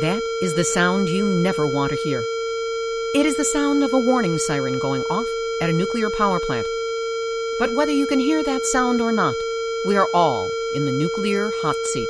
[0.00, 2.24] That is the sound you never want to hear.
[3.14, 5.26] It is the sound of a warning siren going off
[5.60, 6.66] at a nuclear power plant.
[7.58, 9.34] But whether you can hear that sound or not,
[9.86, 12.08] we are all in the nuclear hot seat.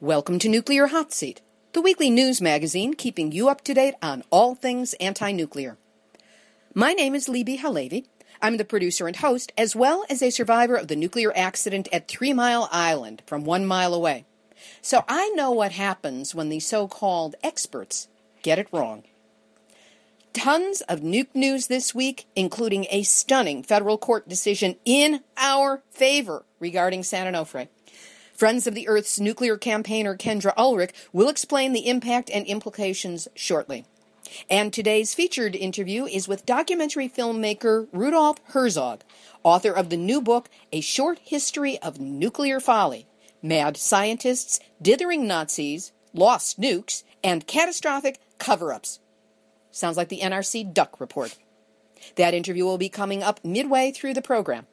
[0.00, 1.40] Welcome to Nuclear Hot Seat,
[1.72, 5.78] the weekly news magazine keeping you up to date on all things anti nuclear.
[6.76, 8.06] My name is Libbe HaLevy.
[8.40, 12.06] I'm the producer and host, as well as a survivor of the nuclear accident at
[12.06, 14.26] Three Mile Island from one mile away.
[14.82, 18.08] So I know what happens when the so called experts
[18.42, 19.04] get it wrong.
[20.32, 26.44] Tons of nuke news this week, including a stunning federal court decision in our favor
[26.60, 27.68] regarding San Onofre.
[28.34, 33.86] Friends of the Earth's nuclear campaigner Kendra Ulrich will explain the impact and implications shortly.
[34.50, 39.02] And today's featured interview is with documentary filmmaker Rudolf Herzog,
[39.42, 43.06] author of the new book, A Short History of Nuclear Folly
[43.42, 49.00] Mad Scientists, Dithering Nazis, Lost Nukes, and Catastrophic Cover Ups.
[49.70, 51.36] Sounds like the NRC Duck Report.
[52.16, 54.66] That interview will be coming up midway through the program.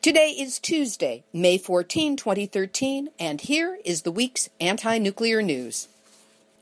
[0.00, 5.88] Today is Tuesday, May 14, 2013, and here is the week's anti nuclear news.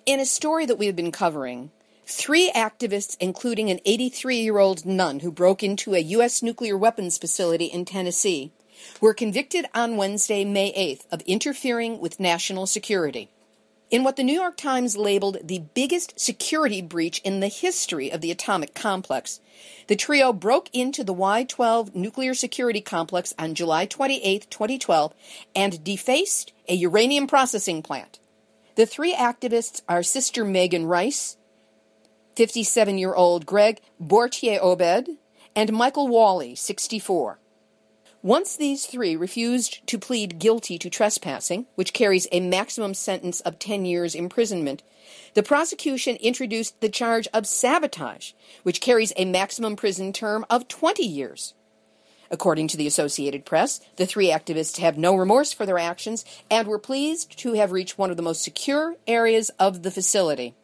[0.06, 1.70] In a story that we have been covering,
[2.06, 6.43] three activists, including an 83 year old nun who broke into a U.S.
[6.43, 8.53] nuclear weapons facility in Tennessee,
[9.00, 13.30] were convicted on Wednesday, May 8th, of interfering with national security.
[13.92, 18.22] In what the New York Times labeled the biggest security breach in the history of
[18.22, 19.38] the atomic complex,
[19.86, 25.12] the trio broke into the Y 12 nuclear security complex on July 28, 2012,
[25.55, 28.19] and defaced a uranium processing plant.
[28.77, 31.36] The three activists are Sister Megan Rice,
[32.36, 35.19] 57 year old Greg Boertje-Obed,
[35.55, 37.38] and Michael Walli, 64.
[38.25, 43.59] Once these three refused to plead guilty to trespassing, which carries a maximum sentence of
[43.59, 44.81] 10 years imprisonment,
[45.34, 48.31] the prosecution introduced the charge of sabotage,
[48.62, 51.55] which carries a maximum prison term of 20 years.
[52.31, 56.69] According to the Associated Press, the three activists have no remorse for their actions and
[56.69, 60.54] were pleased to have reached one of the most secure areas of the facility.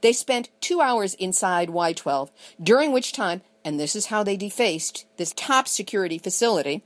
[0.00, 4.36] They spent two hours inside Y 12, during which time, and this is how they
[4.36, 6.82] defaced this top security facility,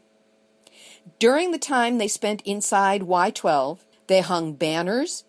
[1.18, 5.24] during the time they spent inside Y 12, they hung banners,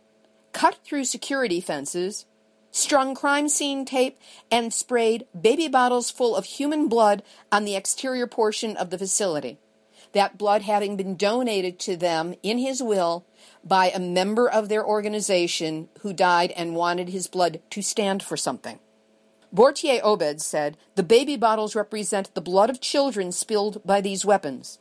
[0.53, 2.25] cut through security fences,
[2.71, 4.17] strung crime scene tape,
[4.49, 9.59] and sprayed baby bottles full of human blood on the exterior portion of the facility.
[10.13, 13.25] That blood having been donated to them in his will
[13.63, 18.35] by a member of their organization who died and wanted his blood to stand for
[18.35, 18.79] something.
[19.53, 24.79] Boertje-Obed said the baby bottles represent the blood of children spilled by these weapons.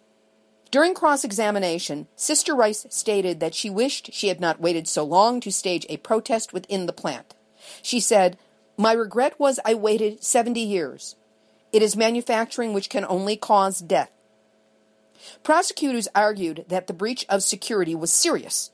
[0.71, 5.41] During cross examination, Sister Rice stated that she wished she had not waited so long
[5.41, 7.35] to stage a protest within the plant.
[7.83, 8.39] She said,
[8.77, 11.17] My regret was I waited 70 years.
[11.73, 14.13] It is manufacturing which can only cause death.
[15.43, 18.71] Prosecutors argued that the breach of security was serious.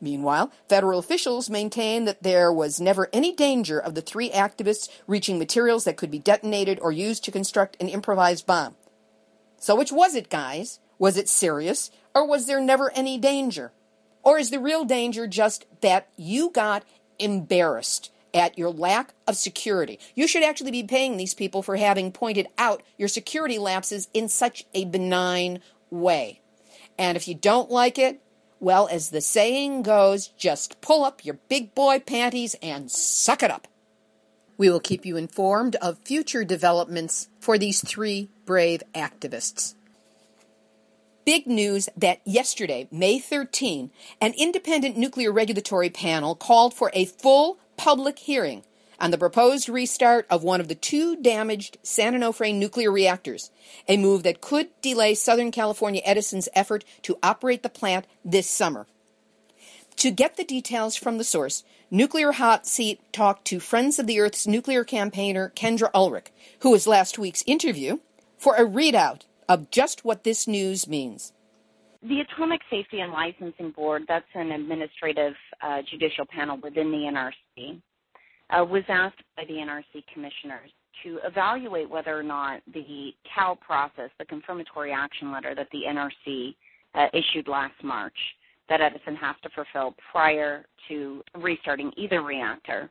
[0.00, 5.38] Meanwhile, federal officials maintained that there was never any danger of the three activists reaching
[5.38, 8.74] materials that could be detonated or used to construct an improvised bomb.
[9.58, 10.80] So, which was it, guys?
[11.02, 13.72] Was it serious, or was there never any danger?
[14.22, 16.84] Or is the real danger just that you got
[17.18, 19.98] embarrassed at your lack of security?
[20.14, 24.28] You should actually be paying these people for having pointed out your security lapses in
[24.28, 25.58] such a benign
[25.90, 26.40] way.
[26.96, 28.20] And if you don't like it,
[28.60, 33.50] well, as the saying goes, just pull up your big boy panties and suck it
[33.50, 33.66] up.
[34.56, 39.74] We will keep you informed of future developments for these three brave activists
[41.24, 43.90] big news that yesterday, May 13,
[44.20, 48.64] an independent nuclear regulatory panel called for a full public hearing
[49.00, 53.50] on the proposed restart of one of the two damaged San Onofre nuclear reactors,
[53.88, 58.86] a move that could delay Southern California Edison's effort to operate the plant this summer.
[59.96, 64.20] To get the details from the source, Nuclear Hot Seat talked to Friends of the
[64.20, 66.28] Earth's nuclear campaigner Kendra Ulrich,
[66.60, 67.98] who was last week's interview,
[68.38, 71.32] for a readout of just what this news means.
[72.02, 77.80] The Atomic Safety and Licensing Board, that's an administrative uh, judicial panel within the NRC,
[78.50, 80.70] uh, was asked by the NRC commissioners
[81.04, 86.54] to evaluate whether or not the CAL process, the confirmatory action letter that the NRC
[86.94, 88.16] uh, issued last March,
[88.68, 92.90] that Edison has to fulfill prior to restarting either reactor,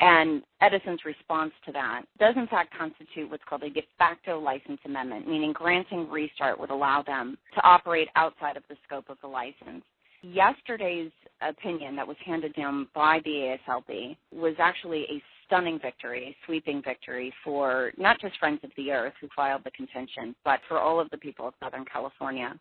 [0.00, 4.80] and Edison's response to that does, in fact, constitute what's called a de facto license
[4.84, 9.28] amendment, meaning granting restart would allow them to operate outside of the scope of the
[9.28, 9.84] license.
[10.22, 11.12] Yesterday's
[11.42, 16.82] opinion that was handed down by the ASLB was actually a stunning victory, a sweeping
[16.82, 20.98] victory for not just Friends of the Earth who filed the contention, but for all
[20.98, 22.58] of the people of Southern California.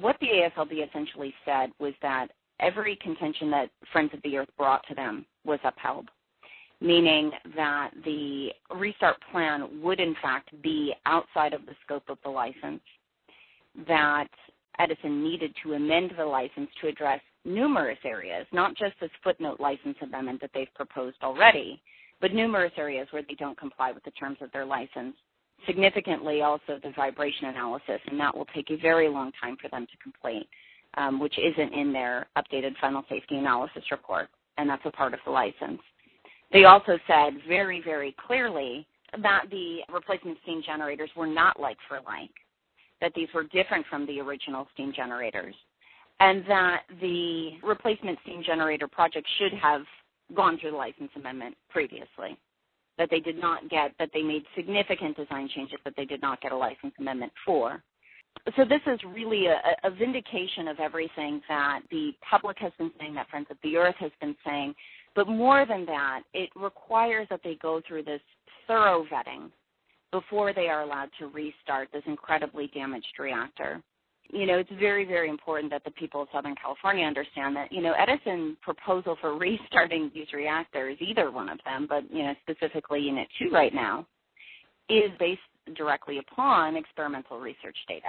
[0.00, 2.28] What the ASLB essentially said was that
[2.60, 6.08] every contention that Friends of the Earth brought to them was upheld,
[6.80, 12.30] meaning that the restart plan would in fact be outside of the scope of the
[12.30, 12.82] license,
[13.88, 14.28] that
[14.78, 19.96] Edison needed to amend the license to address numerous areas, not just this footnote license
[20.02, 21.80] amendment that they've proposed already,
[22.20, 25.14] but numerous areas where they don't comply with the terms of their license.
[25.66, 29.86] Significantly, also the vibration analysis, and that will take a very long time for them
[29.86, 30.46] to complete,
[30.96, 35.20] um, which isn't in their updated final safety analysis report, and that's a part of
[35.24, 35.80] the license.
[36.52, 38.86] They also said very, very clearly
[39.22, 42.30] that the replacement steam generators were not like for like,
[43.00, 45.54] that these were different from the original steam generators,
[46.20, 49.82] and that the replacement steam generator project should have
[50.34, 52.38] gone through the license amendment previously.
[52.98, 56.40] That they did not get, that they made significant design changes that they did not
[56.40, 57.82] get a license amendment for.
[58.56, 63.14] So this is really a, a vindication of everything that the public has been saying,
[63.14, 64.74] that Friends of the Earth has been saying.
[65.16, 68.20] But more than that, it requires that they go through this
[68.68, 69.50] thorough vetting
[70.12, 73.82] before they are allowed to restart this incredibly damaged reactor
[74.30, 77.82] you know, it's very, very important that the people of Southern California understand that, you
[77.82, 83.00] know, Edison's proposal for restarting these reactors, either one of them, but, you know, specifically
[83.00, 84.06] Unit 2 right now,
[84.88, 85.40] is based
[85.76, 88.06] directly upon experimental research data.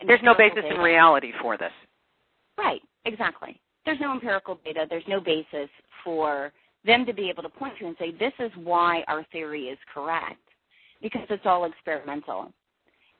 [0.00, 1.72] And there's no basis data, in reality for this.
[2.58, 3.60] Right, exactly.
[3.86, 4.84] There's no empirical data.
[4.90, 5.70] There's no basis
[6.04, 6.52] for
[6.84, 9.78] them to be able to point to and say, this is why our theory is
[9.92, 10.42] correct,
[11.00, 12.52] because it's all experimental.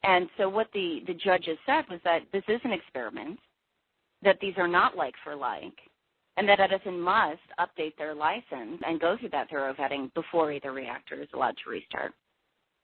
[0.02, 3.38] And so what the, the judges said was that this is an experiment,
[4.22, 5.74] that these are not like for like,
[6.36, 10.72] and that Edison must update their license and go through that thorough vetting before either
[10.72, 12.12] reactor is allowed to restart.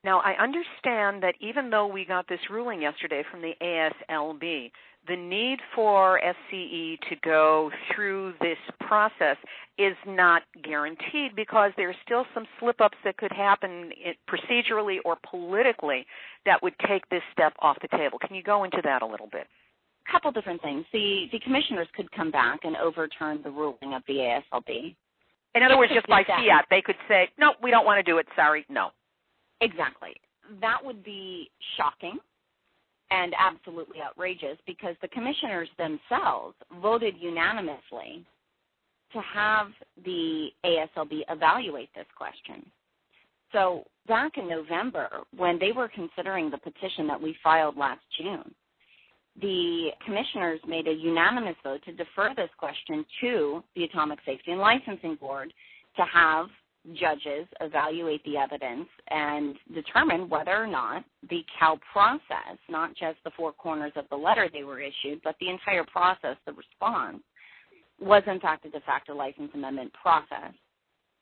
[0.05, 4.71] Now, I understand that even though we got this ruling yesterday from the ASLB,
[5.09, 9.37] the need for SCE to go through this process
[9.79, 13.91] is not guaranteed because there's still some slip ups that could happen
[14.29, 16.07] procedurally or politically
[16.47, 18.19] that would take this step off the table.
[18.19, 19.47] Can you go into that a little bit?
[20.09, 20.85] A couple different things.
[20.93, 24.95] The the commissioners could come back and overturn the ruling of the ASLB.
[25.55, 28.19] In other words, just by fiat, they could say, "No, we don't want to do
[28.19, 28.27] it.
[28.35, 28.91] Sorry, no."
[29.61, 30.17] Exactly.
[30.61, 32.19] That would be shocking
[33.13, 38.25] and absolutely outrageous because the commissioners themselves voted unanimously
[39.13, 39.69] to have
[40.05, 42.65] the ASLB evaluate this question.
[43.53, 48.55] So back in November, when they were considering the petition that we filed last June,
[49.41, 54.61] the commissioners made a unanimous vote to defer this question to the Atomic Safety and
[54.61, 55.53] Licensing Board
[55.97, 56.47] to have
[56.95, 63.31] judges evaluate the evidence and determine whether or not the CAL process, not just the
[63.37, 67.23] four corners of the letter they were issued, but the entire process, the response,
[68.01, 70.53] was in fact a de facto license amendment process.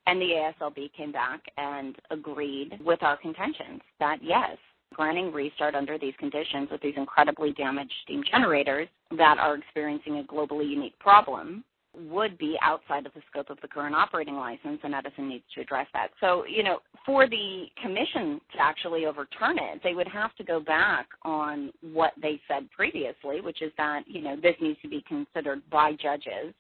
[0.06, 4.56] And the ASLB came back and agreed with our contentions that yes,
[4.94, 10.32] granting restart under these conditions with these incredibly damaged steam generators that are experiencing a
[10.32, 11.64] globally unique problem
[11.96, 15.60] would be outside of the scope of the current operating license, and Edison needs to
[15.60, 16.08] address that.
[16.20, 20.60] So, you know, for the commission to actually overturn it, they would have to go
[20.60, 25.02] back on what they said previously, which is that, you know, this needs to be
[25.08, 26.54] considered by judges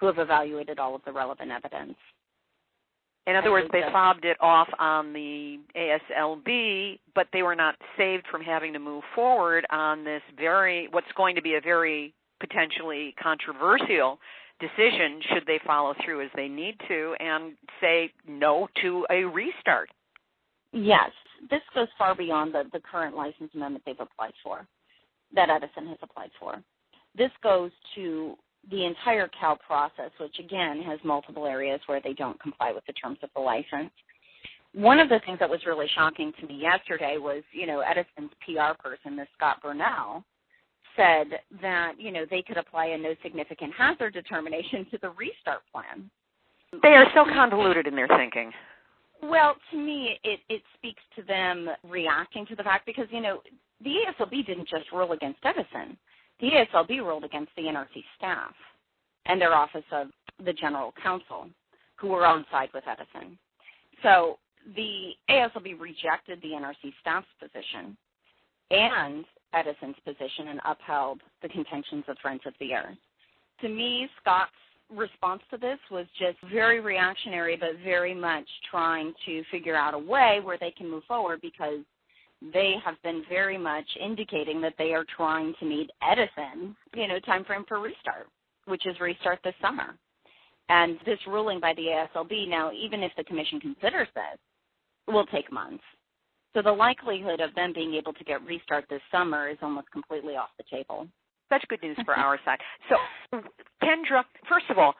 [0.00, 1.94] who have evaluated all of the relevant evidence.
[3.28, 8.26] In other words, they fobbed it off on the ASLB, but they were not saved
[8.28, 13.14] from having to move forward on this very, what's going to be a very potentially
[13.22, 14.18] controversial
[14.62, 19.90] decision should they follow through as they need to and say no to a restart.
[20.72, 21.10] Yes,
[21.50, 24.66] this goes far beyond the, the current license amendment they've applied for,
[25.34, 26.62] that Edison has applied for.
[27.16, 28.34] This goes to
[28.70, 32.92] the entire CAL process, which again has multiple areas where they don't comply with the
[32.92, 33.90] terms of the license.
[34.72, 38.30] One of the things that was really shocking to me yesterday was, you know, Edison's
[38.40, 40.24] PR person, this Scott Burnell,
[40.96, 45.62] said that you know they could apply a no significant hazard determination to the restart
[45.72, 46.10] plan.
[46.82, 48.50] They are so convoluted in their thinking.
[49.22, 53.40] Well, to me, it, it speaks to them reacting to the fact because you know
[53.82, 55.96] the ASLB didn't just rule against Edison.
[56.40, 58.52] The ASLB ruled against the NRC staff
[59.26, 60.08] and their Office of
[60.44, 61.48] the General Counsel,
[61.96, 63.38] who were on side with Edison.
[64.02, 64.38] So
[64.74, 67.96] the ASLB rejected the NRC staff's position
[68.70, 72.96] and Edison's position and upheld the contentions of Friends of the Earth.
[73.60, 74.50] To me, Scott's
[74.90, 79.98] response to this was just very reactionary, but very much trying to figure out a
[79.98, 81.80] way where they can move forward because
[82.52, 87.20] they have been very much indicating that they are trying to meet Edison, you know,
[87.20, 88.26] time frame for restart,
[88.66, 89.94] which is restart this summer.
[90.68, 94.38] And this ruling by the ASLB now, even if the commission considers this,
[95.06, 95.84] will take months.
[96.54, 100.34] So the likelihood of them being able to get restart this summer is almost completely
[100.34, 101.06] off the table.
[101.50, 102.58] Such good news for our side.
[102.88, 102.96] So,
[103.82, 104.94] Kendra, first of all,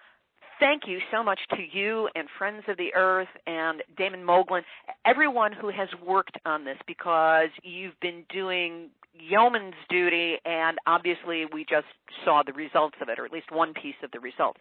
[0.61, 4.62] thank you so much to you and Friends of the Earth and Damon Moglen,
[5.04, 11.66] everyone who has worked on this because you've been doing yeoman's duty and obviously we
[11.68, 11.87] just
[12.25, 14.56] saw the results of it, or at least one piece of the result.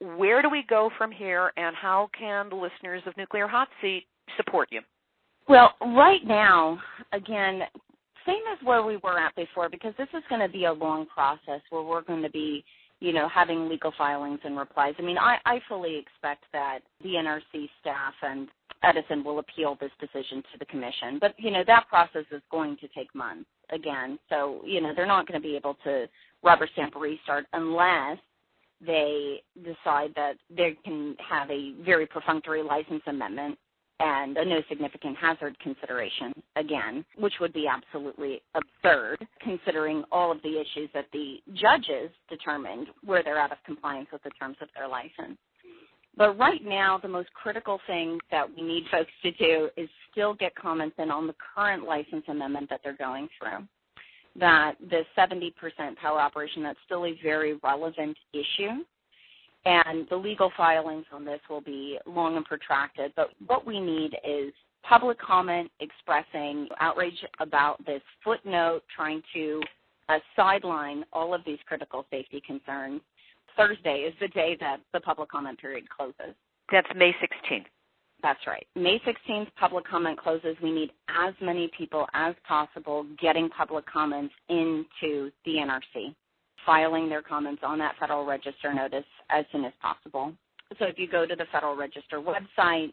[0.00, 4.06] Where do we go from here and how can the listeners of Nuclear Hot Seat
[4.36, 4.80] support you?
[5.48, 6.78] Well, right now,
[7.12, 7.62] again,
[8.26, 11.06] same as where we were at before, because this is going to be a long
[11.06, 12.64] process where we're going to be,
[13.00, 14.94] you know, having legal filings and replies.
[14.98, 18.48] I mean, I, I fully expect that the NRC staff and
[18.84, 21.18] Edison will appeal this decision to the commission.
[21.20, 24.18] But, you know, that process is going to take months again.
[24.28, 26.06] So, you know, they're not going to be able to
[26.44, 28.18] rubber stamp a restart unless
[28.84, 33.58] they decide that they can have a very perfunctory license amendment
[34.02, 40.42] and a no significant hazard consideration again, which would be absolutely absurd considering all of
[40.42, 44.68] the issues that the judges determined where they're out of compliance with the terms of
[44.76, 45.38] their license.
[46.16, 50.34] But right now, the most critical thing that we need folks to do is still
[50.34, 53.66] get comments in on the current license amendment that they're going through.
[54.38, 55.52] That the 70%
[55.96, 58.82] power operation, that's still a very relevant issue
[59.64, 63.12] and the legal filings on this will be long and protracted.
[63.14, 64.52] But what we need is
[64.82, 69.60] public comment expressing outrage about this footnote, trying to
[70.08, 73.00] uh, sideline all of these critical safety concerns.
[73.56, 76.34] Thursday is the day that the public comment period closes.
[76.70, 77.66] That's May 16th.
[78.22, 78.66] That's right.
[78.76, 80.56] May 16th, public comment closes.
[80.62, 86.14] We need as many people as possible getting public comments into the NRC
[86.64, 90.32] filing their comments on that Federal Register notice as soon as possible.
[90.78, 92.92] So if you go to the Federal Register website,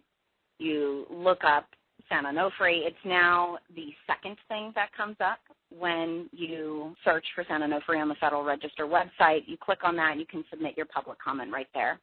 [0.58, 1.66] you look up
[2.10, 5.40] San Onofre, it's now the second thing that comes up
[5.78, 9.44] when you search for San Onofre on the Federal Register website.
[9.46, 12.00] You click on that, you can submit your public comment right there.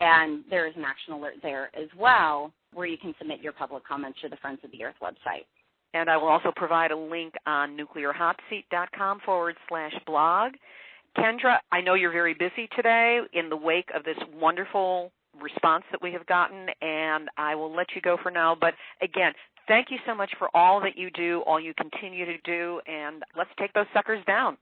[0.00, 3.86] and there is an action alert there as well where you can submit your public
[3.86, 5.46] comments to the Friends of the Earth website.
[5.94, 10.52] And I will also provide a link on nuclearhotseat.com forward slash blog.
[11.16, 16.02] Kendra, I know you're very busy today in the wake of this wonderful response that
[16.02, 18.56] we have gotten, and I will let you go for now.
[18.60, 19.32] But again,
[19.68, 23.22] thank you so much for all that you do, all you continue to do, and
[23.36, 24.56] let's take those suckers down.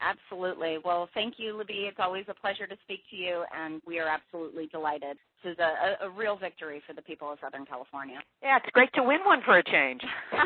[0.00, 0.78] Absolutely.
[0.82, 1.88] Well, thank you, Libbe.
[1.88, 5.18] It's always a pleasure to speak to you, and we are absolutely delighted.
[5.44, 8.18] This is a, a, real victory for the people of Southern California.
[8.42, 10.00] Yeah, it's great to win one for a change.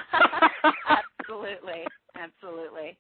[1.21, 1.87] absolutely.
[2.17, 2.97] Absolutely.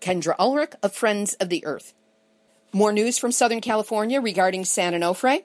[0.00, 1.92] Kendra Ulrich of Friends of the Earth.
[2.72, 5.44] More news from Southern California regarding San Onofre.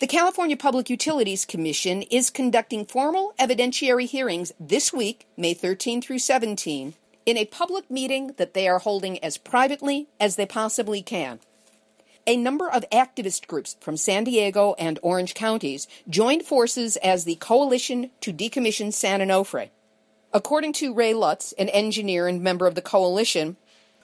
[0.00, 6.18] The California Public Utilities Commission is conducting formal evidentiary hearings this week, May 13 through
[6.18, 6.94] 17,
[7.26, 11.40] in a public meeting that they are holding as privately as they possibly can.
[12.28, 17.36] A number of activist groups from San Diego and Orange counties joined forces as the
[17.36, 19.70] Coalition to Decommission San Onofre.
[20.32, 23.56] According to Ray Lutz, an engineer and member of the coalition,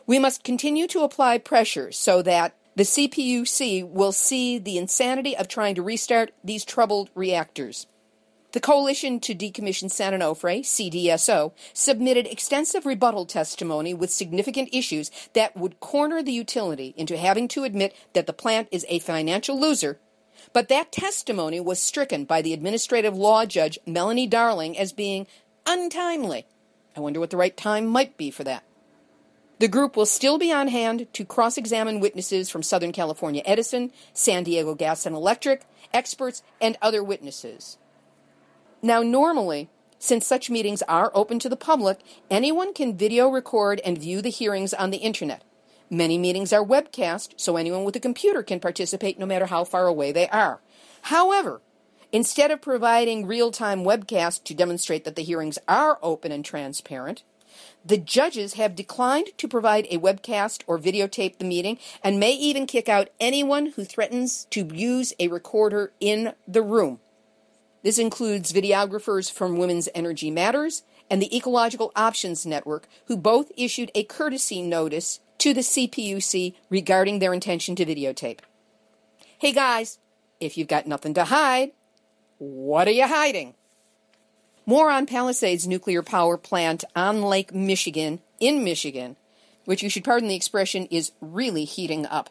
[0.06, 5.46] we must continue to apply pressure so that the CPUC will see the insanity of
[5.46, 7.86] trying to restart these troubled reactors.
[8.52, 15.56] The Coalition to Decommission San Onofre, CDSO, submitted extensive rebuttal testimony with significant issues that
[15.56, 19.99] would corner the utility into having to admit that the plant is a financial loser.
[20.52, 25.26] But that testimony was stricken by the administrative law judge Melanie Darling as being
[25.66, 26.44] untimely.
[26.94, 28.64] I wonder what the right time might be for that.
[29.61, 33.92] The group will still be on hand to cross examine witnesses from Southern California Edison,
[34.12, 35.62] San Diego Gas and Electric,
[35.94, 37.78] experts, and other witnesses.
[38.84, 39.70] Now, normally,
[40.00, 44.28] since such meetings are open to the public, anyone can video record and view the
[44.28, 45.44] hearings on the internet.
[45.88, 49.86] Many meetings are webcast, so anyone with a computer can participate no matter how far
[49.86, 50.60] away they are.
[51.02, 51.60] However,
[52.10, 57.22] instead of providing real time webcast to demonstrate that the hearings are open and transparent,
[57.84, 62.66] the judges have declined to provide a webcast or videotape the meeting and may even
[62.66, 66.98] kick out anyone who threatens to use a recorder in the room.
[67.82, 73.90] This includes videographers from Women's Energy Matters and the Ecological Options Network, who both issued
[73.94, 78.38] a courtesy notice to the CPUC regarding their intention to videotape.
[79.38, 79.98] Hey guys,
[80.38, 81.72] if you've got nothing to hide,
[82.38, 83.54] what are you hiding?
[84.64, 89.16] More on Palisades nuclear power plant on Lake Michigan, in Michigan,
[89.64, 92.30] which you should pardon the expression is really heating up.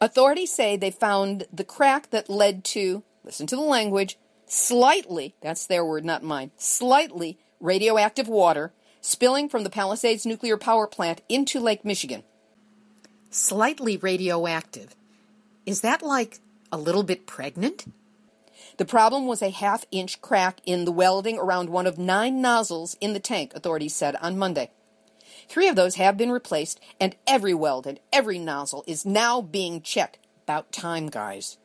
[0.00, 5.66] Authorities say they found the crack that led to, listen to the language, slightly, that's
[5.66, 11.60] their word, not mine, slightly radioactive water spilling from the Palisades nuclear power plant into
[11.60, 12.22] Lake Michigan.
[13.30, 14.96] Slightly radioactive.
[15.66, 16.40] Is that like
[16.72, 17.84] a little bit pregnant?
[18.76, 22.96] The problem was a half inch crack in the welding around one of nine nozzles
[23.00, 24.70] in the tank, authorities said on Monday.
[25.48, 29.82] Three of those have been replaced, and every weld and every nozzle is now being
[29.82, 30.18] checked.
[30.44, 31.58] About time, guys.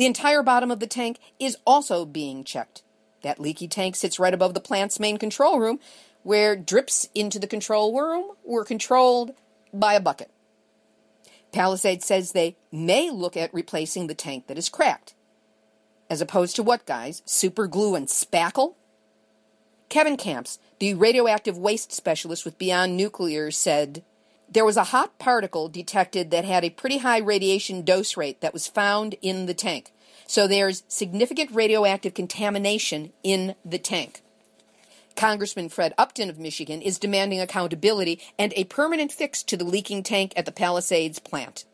[0.00, 2.82] The entire bottom of the tank is also being checked.
[3.20, 5.78] That leaky tank sits right above the plant's main control room,
[6.22, 9.32] where drips into the control room were controlled
[9.74, 10.30] by a bucket.
[11.52, 15.12] Palisade says they may look at replacing the tank that is cracked.
[16.08, 17.20] As opposed to what, guys?
[17.26, 18.76] Super glue and spackle?
[19.90, 24.02] Kevin Kamps, the radioactive waste specialist with Beyond Nuclear, said
[24.50, 28.52] there was a hot particle detected that had a pretty high radiation dose rate that
[28.52, 29.92] was found in the tank.
[30.26, 34.22] So there's significant radioactive contamination in the tank.
[35.16, 40.02] Congressman Fred Upton of Michigan is demanding accountability and a permanent fix to the leaking
[40.02, 41.64] tank at the Palisades plant.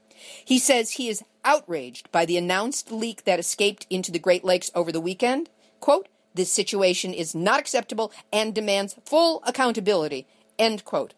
[0.45, 4.71] He says he is outraged by the announced leak that escaped into the Great Lakes
[4.75, 5.49] over the weekend.
[5.81, 10.27] Quote, this situation is not acceptable and demands full accountability.
[10.59, 11.15] End quote.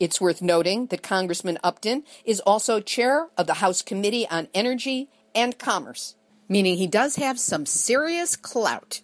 [0.00, 5.08] It's worth noting that Congressman Upton is also chair of the House Committee on Energy
[5.34, 6.16] and Commerce
[6.48, 9.00] meaning he does have some serious clout.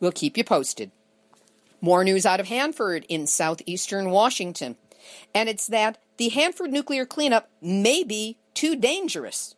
[0.00, 0.90] We'll keep you posted.
[1.80, 4.76] More news out of Hanford in southeastern Washington,
[5.34, 9.56] and it's that the Hanford nuclear cleanup may be too dangerous.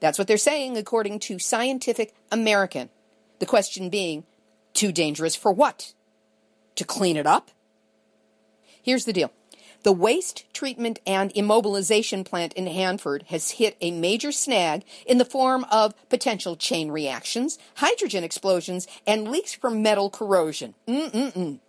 [0.00, 2.90] That's what they're saying, according to Scientific American.
[3.38, 4.24] The question being,
[4.72, 5.94] too dangerous for what?
[6.76, 7.50] To clean it up?
[8.82, 9.30] Here's the deal
[9.84, 15.26] the waste treatment and immobilization plant in Hanford has hit a major snag in the
[15.26, 20.74] form of potential chain reactions, hydrogen explosions, and leaks from metal corrosion.
[20.88, 21.60] Mm-mm-mm.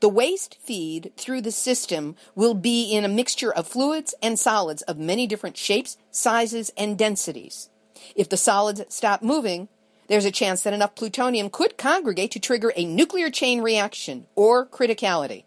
[0.00, 4.80] The waste feed through the system will be in a mixture of fluids and solids
[4.82, 7.68] of many different shapes, sizes, and densities.
[8.16, 9.68] If the solids stop moving,
[10.08, 14.66] there's a chance that enough plutonium could congregate to trigger a nuclear chain reaction or
[14.66, 15.44] criticality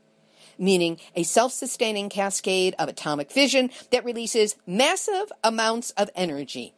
[0.57, 6.73] meaning a self sustaining cascade of atomic fission that releases massive amounts of energy.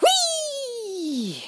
[0.00, 1.44] Whee!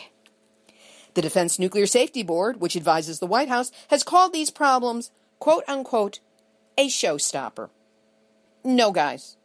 [1.15, 5.65] The Defense Nuclear Safety Board, which advises the White House, has called these problems, quote
[5.67, 6.21] unquote,
[6.79, 7.71] a showstopper.
[8.65, 9.37] No, guys.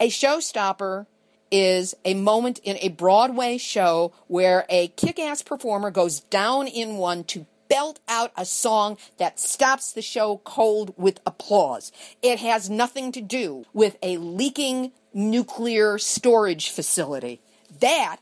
[0.00, 1.06] A showstopper
[1.50, 6.96] is a moment in a Broadway show where a kick ass performer goes down in
[6.96, 11.90] one to belt out a song that stops the show cold with applause.
[12.22, 17.40] It has nothing to do with a leaking nuclear storage facility.
[17.80, 18.18] That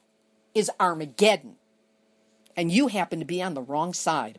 [0.55, 1.57] is Armageddon.
[2.57, 4.39] And you happen to be on the wrong side.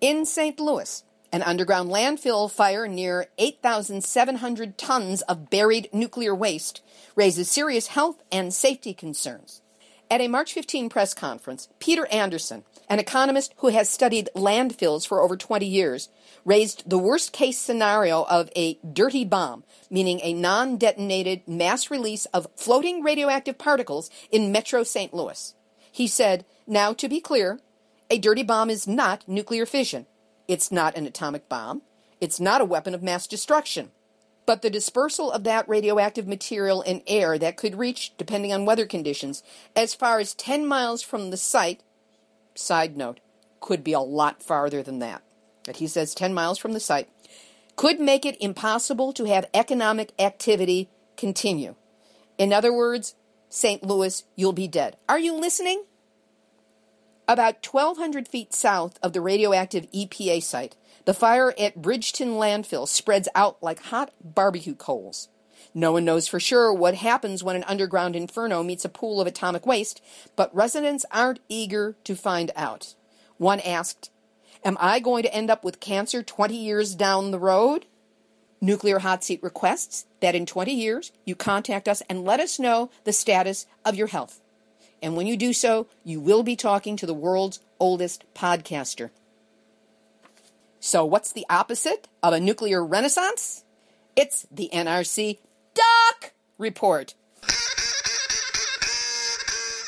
[0.00, 0.58] In St.
[0.58, 6.80] Louis, an underground landfill fire near 8,700 tons of buried nuclear waste
[7.16, 9.60] raises serious health and safety concerns.
[10.12, 15.20] At a March 15 press conference, Peter Anderson, an economist who has studied landfills for
[15.20, 16.08] over 20 years,
[16.44, 22.24] raised the worst case scenario of a dirty bomb, meaning a non detonated mass release
[22.34, 25.14] of floating radioactive particles in Metro St.
[25.14, 25.54] Louis.
[25.92, 27.60] He said, Now, to be clear,
[28.10, 30.06] a dirty bomb is not nuclear fission.
[30.48, 31.82] It's not an atomic bomb.
[32.20, 33.92] It's not a weapon of mass destruction.
[34.50, 38.84] But the dispersal of that radioactive material in air that could reach, depending on weather
[38.84, 39.44] conditions,
[39.76, 41.84] as far as 10 miles from the site,
[42.56, 43.20] side note,
[43.60, 45.22] could be a lot farther than that.
[45.64, 47.08] But he says 10 miles from the site,
[47.76, 51.76] could make it impossible to have economic activity continue.
[52.36, 53.14] In other words,
[53.50, 53.84] St.
[53.84, 54.96] Louis, you'll be dead.
[55.08, 55.84] Are you listening?
[57.28, 63.28] About 1,200 feet south of the radioactive EPA site, the fire at Bridgeton landfill spreads
[63.34, 65.28] out like hot barbecue coals.
[65.74, 69.26] No one knows for sure what happens when an underground inferno meets a pool of
[69.26, 70.02] atomic waste,
[70.36, 72.94] but residents aren't eager to find out.
[73.38, 74.10] One asked,
[74.64, 77.86] Am I going to end up with cancer 20 years down the road?
[78.60, 82.90] Nuclear Hot Seat requests that in 20 years you contact us and let us know
[83.04, 84.40] the status of your health.
[85.02, 89.10] And when you do so, you will be talking to the world's oldest podcaster.
[90.82, 93.64] So, what's the opposite of a nuclear renaissance?
[94.16, 95.38] It's the NRC
[95.74, 97.14] Duck Report.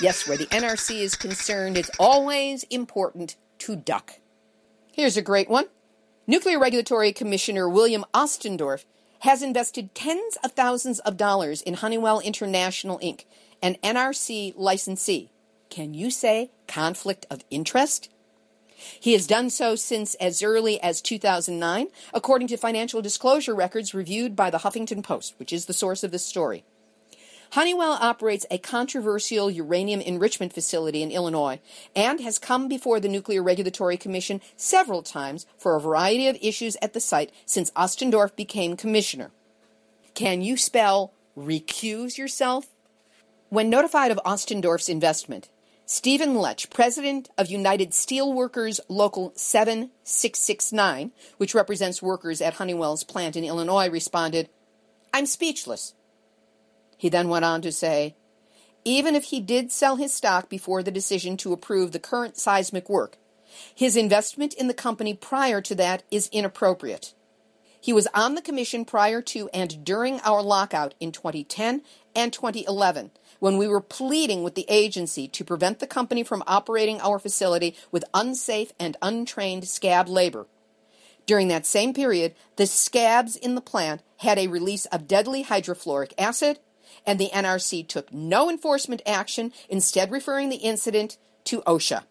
[0.02, 4.14] Yes, where the NRC is concerned, it's always important to duck.
[4.92, 5.66] Here's a great one.
[6.26, 8.84] Nuclear Regulatory Commissioner William Ostendorff
[9.20, 13.24] has invested tens of thousands of dollars in Honeywell International Inc.,
[13.62, 15.30] an NRC licensee.
[15.70, 18.11] Can you say conflict of interest?
[18.98, 24.36] He has done so since as early as 2009, according to financial disclosure records reviewed
[24.36, 26.64] by the Huffington Post, which is the source of this story.
[27.52, 31.60] Honeywell operates a controversial uranium enrichment facility in Illinois
[31.94, 36.78] and has come before the Nuclear Regulatory Commission several times for a variety of issues
[36.80, 39.32] at the site since Ostendorff became commissioner.
[40.14, 42.68] Can you spell recuse yourself?
[43.50, 45.50] When notified of Ostendorff's investment,
[45.84, 53.44] Stephen Lech, president of United Steelworkers Local 7669, which represents workers at Honeywell's plant in
[53.44, 54.48] Illinois, responded,
[55.12, 55.94] I'm speechless.
[56.96, 58.14] He then went on to say,
[58.84, 62.88] even if he did sell his stock before the decision to approve the current seismic
[62.88, 63.18] work,
[63.74, 67.12] his investment in the company prior to that is inappropriate.
[67.80, 71.82] He was on the commission prior to and during our lockout in 2010
[72.14, 73.10] and 2011
[73.42, 77.74] when we were pleading with the agency to prevent the company from operating our facility
[77.90, 80.46] with unsafe and untrained scab labor.
[81.26, 86.12] During that same period, the scabs in the plant had a release of deadly hydrofluoric
[86.16, 86.60] acid,
[87.04, 92.04] and the NRC took no enforcement action, instead, referring the incident to OSHA.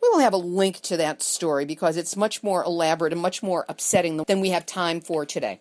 [0.00, 3.42] We will have a link to that story because it's much more elaborate and much
[3.42, 5.58] more upsetting than we have time for today.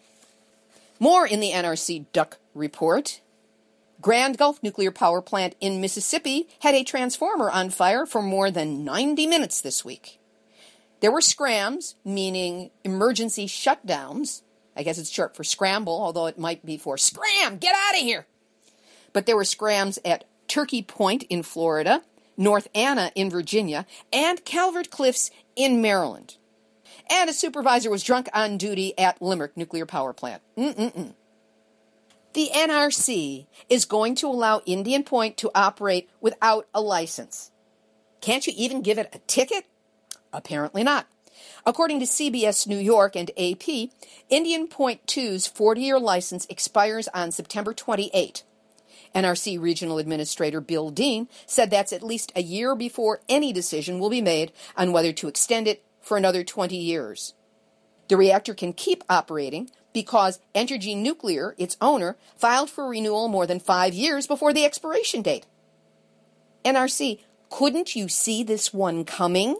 [0.99, 3.19] More in the NRC Duck Report.
[4.05, 8.83] Grand Gulf Nuclear Power Plant in Mississippi had a transformer on fire for more than
[8.83, 10.19] 90 minutes this week.
[10.99, 14.43] There were scrams, meaning emergency shutdowns.
[14.77, 18.01] I guess it's short for scramble, although it might be for scram, get out of
[18.01, 18.27] here.
[19.11, 22.03] But there were scrams at Turkey Point in Florida,
[22.37, 26.37] North Anna in Virginia, and Calvert Cliffs in Maryland.
[27.09, 30.43] And a supervisor was drunk on duty at Limerick Nuclear Power Plant.
[30.55, 31.15] Mm-mm-mm.
[32.35, 37.51] The NRC is going to allow Indian Point to operate without a license.
[38.19, 39.63] Can't you even give it a ticket?
[40.33, 41.07] Apparently not.
[41.65, 43.89] According to CBS New York and AP,
[44.27, 48.43] Indian Point 2's 40 year license expires on September 28.
[49.15, 54.09] NRC Regional Administrator Bill Dean said that's at least a year before any decision will
[54.09, 57.33] be made on whether to extend it for another 20 years.
[58.09, 63.61] The reactor can keep operating because Entergy Nuclear, its owner, filed for renewal more than
[63.61, 65.45] five years before the expiration date.
[66.65, 69.57] NRC, couldn't you see this one coming?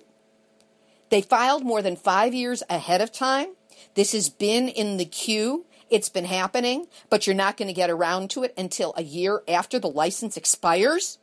[1.09, 3.55] They filed more than five years ahead of time.
[3.93, 5.65] This has been in the queue.
[5.89, 9.41] It's been happening, but you're not going to get around to it until a year
[9.47, 11.17] after the license expires?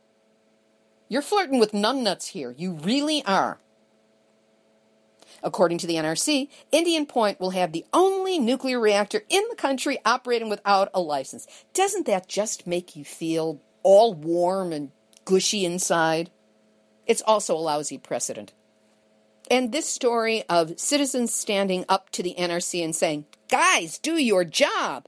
[1.07, 2.55] You're flirting with numbnuts here.
[2.57, 3.59] You really are.
[5.43, 9.99] According to the NRC, Indian Point will have the only nuclear reactor in the country
[10.05, 11.45] operating without a license.
[11.73, 14.91] Doesn't that just make you feel all warm and
[15.25, 16.31] gushy inside?
[17.05, 18.53] It's also a lousy precedent.
[19.51, 24.45] And this story of citizens standing up to the NRC and saying, Guys, do your
[24.45, 25.07] job.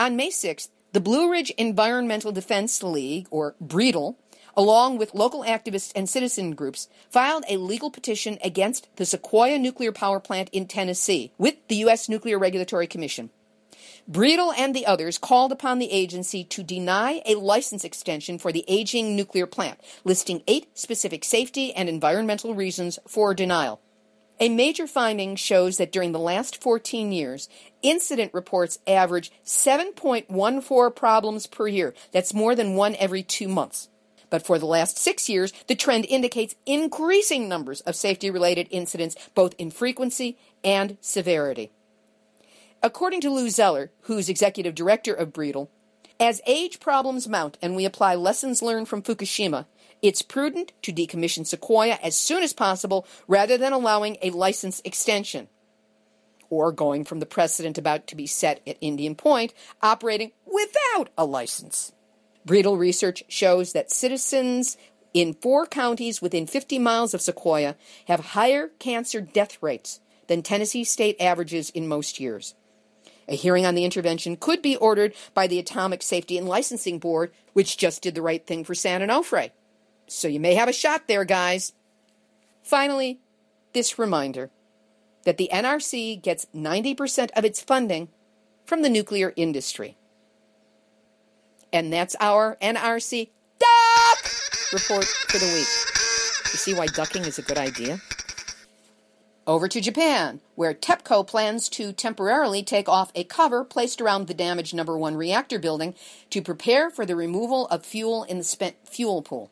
[0.00, 4.16] On May 6th, the Blue Ridge Environmental Defense League, or BREDL,
[4.60, 9.90] along with local activists and citizen groups, filed a legal petition against the Sequoyah nuclear
[9.90, 12.10] power plant in Tennessee with the U.S.
[12.10, 13.30] Nuclear Regulatory Commission.
[14.10, 18.66] BREDL and the others called upon the agency to deny a license extension for the
[18.68, 23.80] aging nuclear plant, listing eight specific safety and environmental reasons for denial.
[24.40, 27.48] A major finding shows that during the last 14 years,
[27.80, 31.94] incident reports average 7.14 problems per year.
[32.12, 33.88] That's more than one every two months.
[34.30, 39.16] But for the last six years, the trend indicates increasing numbers of safety related incidents,
[39.34, 41.72] both in frequency and severity.
[42.82, 45.68] According to Lou Zeller, who's executive director of BREDL,
[46.18, 49.66] as age problems mount and we apply lessons learned from Fukushima,
[50.00, 55.48] it's prudent to decommission Sequoyah as soon as possible rather than allowing a license extension
[56.50, 61.24] or going from the precedent about to be set at Indian Point, operating without a
[61.24, 61.92] license.
[62.46, 64.76] BREDL research shows that citizens
[65.12, 67.76] in four counties within 50 miles of Sequoyah
[68.06, 72.54] have higher cancer death rates than Tennessee state averages in most years.
[73.28, 77.32] A hearing on the intervention could be ordered by the Atomic Safety and Licensing Board,
[77.52, 79.50] which just did the right thing for San Onofre.
[80.08, 81.72] So you may have a shot there, guys.
[82.62, 83.20] Finally,
[83.72, 84.50] this reminder
[85.24, 88.08] that the NRC gets 90% of its funding
[88.64, 89.96] from the nuclear industry.
[91.72, 94.30] And that's our NRC duck
[94.72, 95.68] report for the week.
[96.52, 98.00] You see why ducking is a good idea?
[99.46, 104.34] Over to Japan, where TEPCO plans to temporarily take off a cover placed around the
[104.34, 105.94] damaged number one reactor building
[106.30, 109.50] to prepare for the removal of fuel in the spent fuel pool.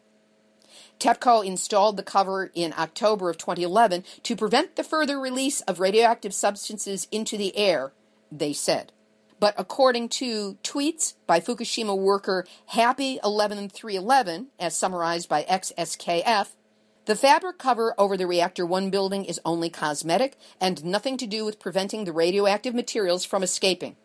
[1.01, 6.35] TEPCO installed the cover in October of 2011 to prevent the further release of radioactive
[6.35, 7.93] substances into the air,
[8.31, 8.93] they said.
[9.41, 16.49] But according to tweets by Fukushima worker Happy11311, as summarized by EX-SKF,
[17.05, 21.45] the fabric cover over the reactor 1 building is only cosmetic and nothing to do
[21.45, 23.97] with preventing the radioactive materials from escaping.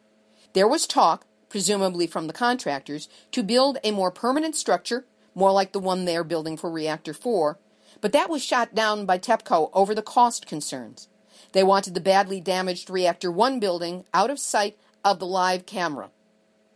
[0.54, 5.72] There was talk, presumably from the contractors, to build a more permanent structure more like
[5.72, 7.58] the one they are building for Reactor 4,
[8.02, 11.10] but that was shot down by TEPCO over the cost concerns.
[11.54, 16.10] They wanted the badly damaged Reactor 1 building out of sight of the live camera.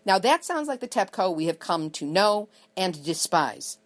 [0.05, 3.77] Now that sounds like the TEPCO we have come to know and despise.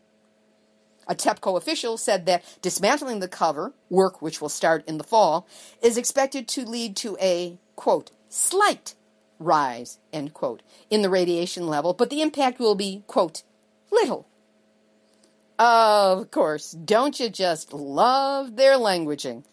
[1.07, 5.47] A TEPCO official said that dismantling the cover, work which will start in the fall,
[5.81, 8.95] is expected to lead to a, quote, slight
[9.39, 13.43] rise, end quote, in the radiation level, but the impact will be, quote,
[13.91, 14.27] little,
[15.63, 19.43] of course, don't you just love their languaging?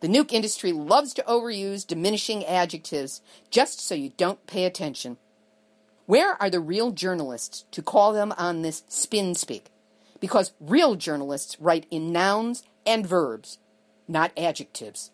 [0.00, 5.16] The nuke industry loves to overuse diminishing adjectives just so you don't pay attention.
[6.06, 9.66] Where are the real journalists to call them on this spin speak?
[10.20, 13.58] Because real journalists write in nouns and verbs,
[14.06, 15.10] not adjectives.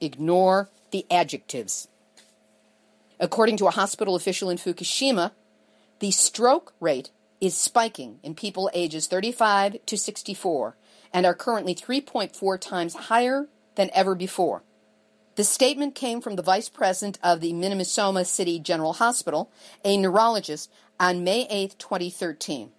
[0.00, 1.88] Ignore the adjectives.
[3.18, 5.32] According to a hospital official in Fukushima,
[5.98, 10.76] the stroke rate is spiking in people ages 35 to 64
[11.12, 14.64] and are currently 3.4 times higher than ever before.
[15.36, 19.52] The statement came from the vice president of the Minamisoma City General Hospital,
[19.84, 22.72] a neurologist, on May 8, 2013.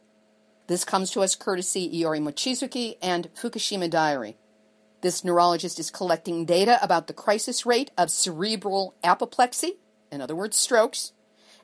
[0.68, 4.36] This comes to us courtesy Iori Mochizuki and Fukushima Diary.
[5.00, 9.78] This neurologist is collecting data about the crisis rate of cerebral apoplexy,
[10.12, 11.14] in other words, strokes,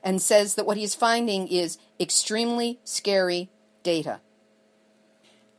[0.02, 3.50] and says that what he's finding is extremely scary
[3.82, 4.20] data.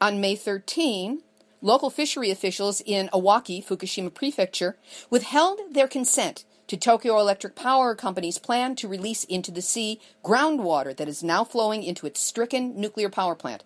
[0.02, 1.22] On May 13,
[1.62, 4.78] local fishery officials in Iwaki, Fukushima Prefecture,
[5.10, 10.96] withheld their consent to Tokyo Electric Power Company's plan to release into the sea groundwater
[10.96, 13.64] that is now flowing into its stricken nuclear power plant.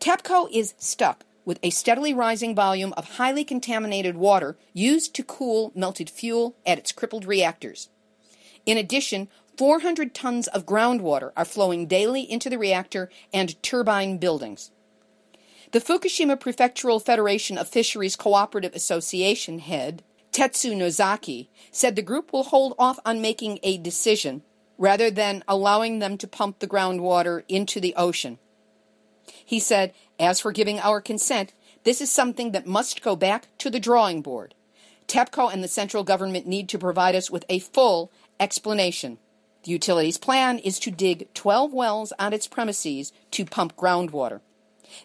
[0.00, 5.72] TEPCO is stuck with a steadily rising volume of highly contaminated water used to cool
[5.74, 7.90] melted fuel at its crippled reactors.
[8.64, 9.28] In addition,
[9.58, 14.70] 400 tons of groundwater are flowing daily into the reactor and turbine buildings.
[15.74, 22.44] The Fukushima Prefectural Federation of Fisheries Cooperative Association head, Tetsu Nozaki, said the group will
[22.44, 24.44] hold off on making a decision
[24.78, 28.38] rather than allowing them to pump the groundwater into the ocean.
[29.44, 33.68] He said, As for giving our consent, this is something that must go back to
[33.68, 34.54] the drawing board.
[35.08, 39.18] TEPCO and the central government need to provide us with a full explanation.
[39.64, 44.40] The utility's plan is to dig 12 wells on its premises to pump groundwater.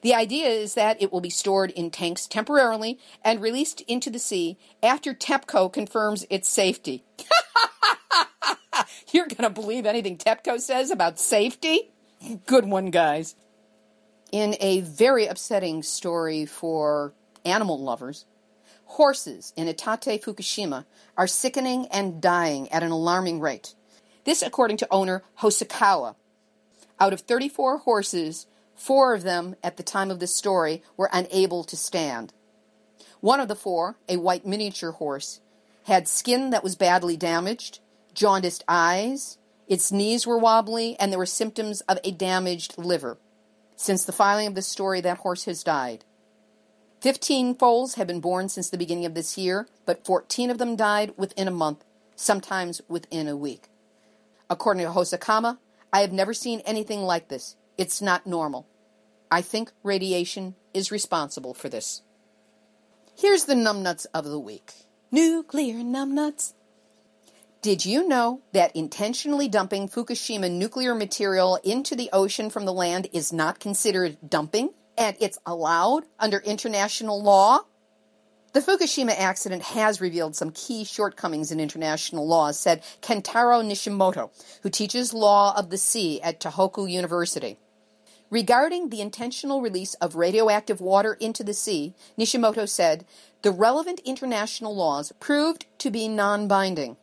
[0.02, 4.20] The idea is that it will be stored in tanks temporarily and released into the
[4.20, 7.04] sea after TEPCO confirms its safety.
[9.12, 11.92] You're going to believe anything TEPCO says about safety?
[12.46, 13.36] Good one, guys.
[14.32, 18.26] In a very upsetting story for animal lovers,
[18.86, 20.86] horses in Iitate, Fukushima
[21.18, 23.74] are sickening and dying at an alarming rate.
[24.26, 26.16] This, according to owner Hosokawa.
[27.00, 28.46] Out of 34 horses,
[28.80, 32.34] four of them at the time of this story were unable to stand.
[33.20, 35.42] One of the four, a white miniature horse,
[35.84, 37.80] had skin that was badly damaged,
[38.14, 39.38] jaundiced eyes,
[39.68, 43.20] its knees were wobbly, and there were symptoms of a damaged liver.
[43.76, 46.06] Since the filing of this story, that horse has died.
[47.02, 50.76] Fifteen foals have been born since the beginning of this year, but 14 of them
[50.76, 53.70] died within a month, sometimes within a week.
[54.50, 55.60] According to Hosokawa,
[55.94, 57.56] I have never seen anything like this.
[57.80, 58.68] It's not normal.
[59.32, 62.02] I think radiation is responsible for this.
[63.18, 64.74] Here's the numbnuts of the week.
[65.12, 66.56] Nuclear numbnuts.
[67.62, 73.08] Did you know that intentionally dumping Fukushima nuclear material into the ocean from the land
[73.14, 77.60] is not considered dumping and it's allowed under international law?
[78.52, 84.32] The Fukushima accident has revealed some key shortcomings in international law, said Kentaro Nishimoto,
[84.64, 87.58] who teaches law of the sea at Tohoku University.
[88.30, 93.06] Regarding the intentional release of radioactive water into the sea, Nishimoto said
[93.42, 96.98] the relevant international laws proved to be non binding.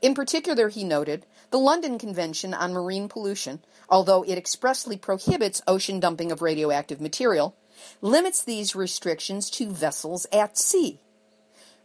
[0.00, 5.98] In particular, he noted, the London Convention on Marine Pollution, although it expressly prohibits ocean
[5.98, 7.56] dumping of radioactive material,
[8.00, 11.00] limits these restrictions to vessels at sea.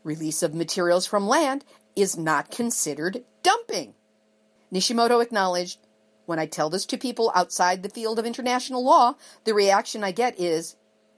[0.03, 3.93] Release of materials from land is not considered dumping.
[4.71, 5.79] Nishimoto acknowledged
[6.30, 9.15] when I tell this to people outside the field of international law,
[9.46, 10.76] the reaction I get is,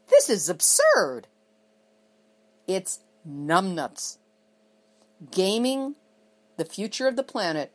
[0.10, 1.28] This is absurd.
[2.65, 4.17] It's numbnuts.
[5.30, 5.95] Gaming
[6.56, 7.74] the future of the planet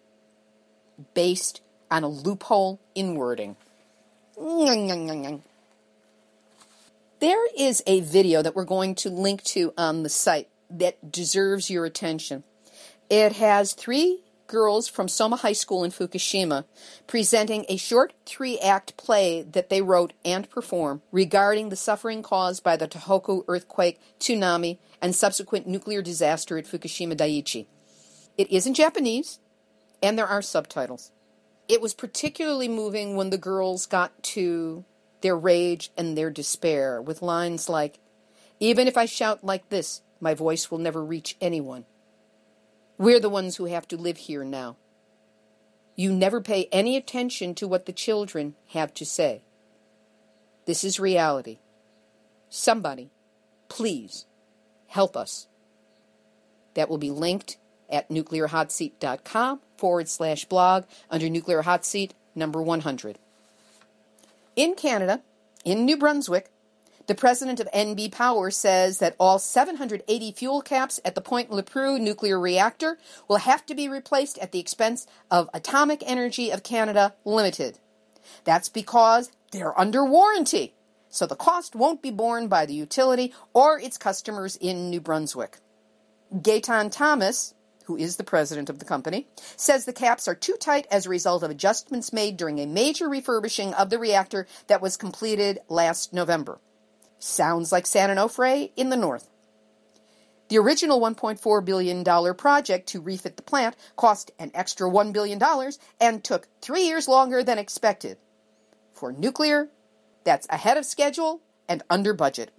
[1.13, 3.57] based on a loophole in wording.
[7.21, 11.69] There is a video that we're going to link to on the site that deserves
[11.69, 12.45] your attention.
[13.11, 16.65] It has three girls from Soma High School in Fukushima
[17.07, 22.63] presenting a short three act play that they wrote and performed regarding the suffering caused
[22.63, 27.67] by the Tohoku earthquake, tsunami, and subsequent nuclear disaster at Fukushima Daiichi.
[28.37, 29.39] It is in Japanese,
[30.03, 31.11] and there are subtitles.
[31.69, 34.85] It was particularly moving when the girls got to
[35.21, 37.99] their rage and their despair with lines like,
[38.61, 41.85] Even if I shout like this, my voice will never reach anyone.
[42.99, 44.77] We're the ones who have to live here now.
[45.95, 49.43] You never pay any attention to what the children have to say.
[50.67, 51.59] This is reality.
[52.49, 53.11] Somebody,
[53.69, 54.27] please,
[54.89, 55.47] help us.
[56.75, 57.57] That will be linked
[57.89, 63.19] at nuclearhotseat.com forward slash blog under Nuclear Hot Seat number 100.
[64.57, 65.23] In Canada,
[65.65, 66.51] in New Brunswick,
[67.07, 72.01] the president of NB Power says that all 780 fuel caps at the Point Lepreau
[72.01, 77.15] nuclear reactor will have to be replaced at the expense of Atomic Energy of Canada
[77.25, 77.79] Limited.
[78.45, 80.75] That's because they're under warranty,
[81.09, 85.59] so the cost won't be borne by the utility or its customers in New Brunswick.
[86.35, 90.89] Gaetan Thomas, who is the president of the company, says the caps are too tight
[90.91, 94.97] as a result of adjustments made during a major refurbishing of the reactor that was
[94.97, 96.59] completed last November.
[97.19, 99.31] Sounds like San Onofre in the north.
[100.49, 105.41] The original $1.4 billion project to refit the plant cost an extra $1 billion
[106.01, 108.19] and took three years longer than expected.
[108.93, 109.69] For nuclear,
[110.25, 112.53] that's ahead of schedule and under budget.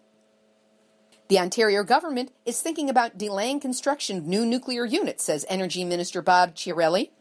[1.30, 6.22] The Ontario government is thinking about delaying construction of new nuclear units, says Energy Minister
[6.22, 7.12] Bob Chiarelli.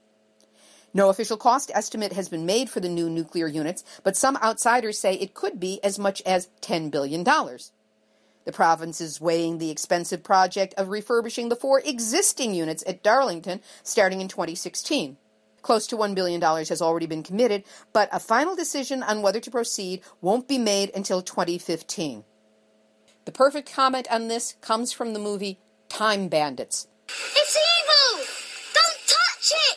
[0.97, 4.99] No official cost estimate has been made for the new nuclear units, but some outsiders
[4.99, 7.23] say it could be as much as $10 billion.
[7.23, 13.61] The province is weighing the expensive project of refurbishing the four existing units at Darlington
[13.83, 15.19] starting in 2016.
[15.61, 19.51] Close to $1 billion has already been committed, but a final decision on whether to
[19.51, 22.25] proceed won't be made until 2015.
[23.27, 26.89] The perfect comment on this comes from the movie Time Bandits.
[27.07, 28.25] It's evil!
[28.73, 29.77] Don't touch it!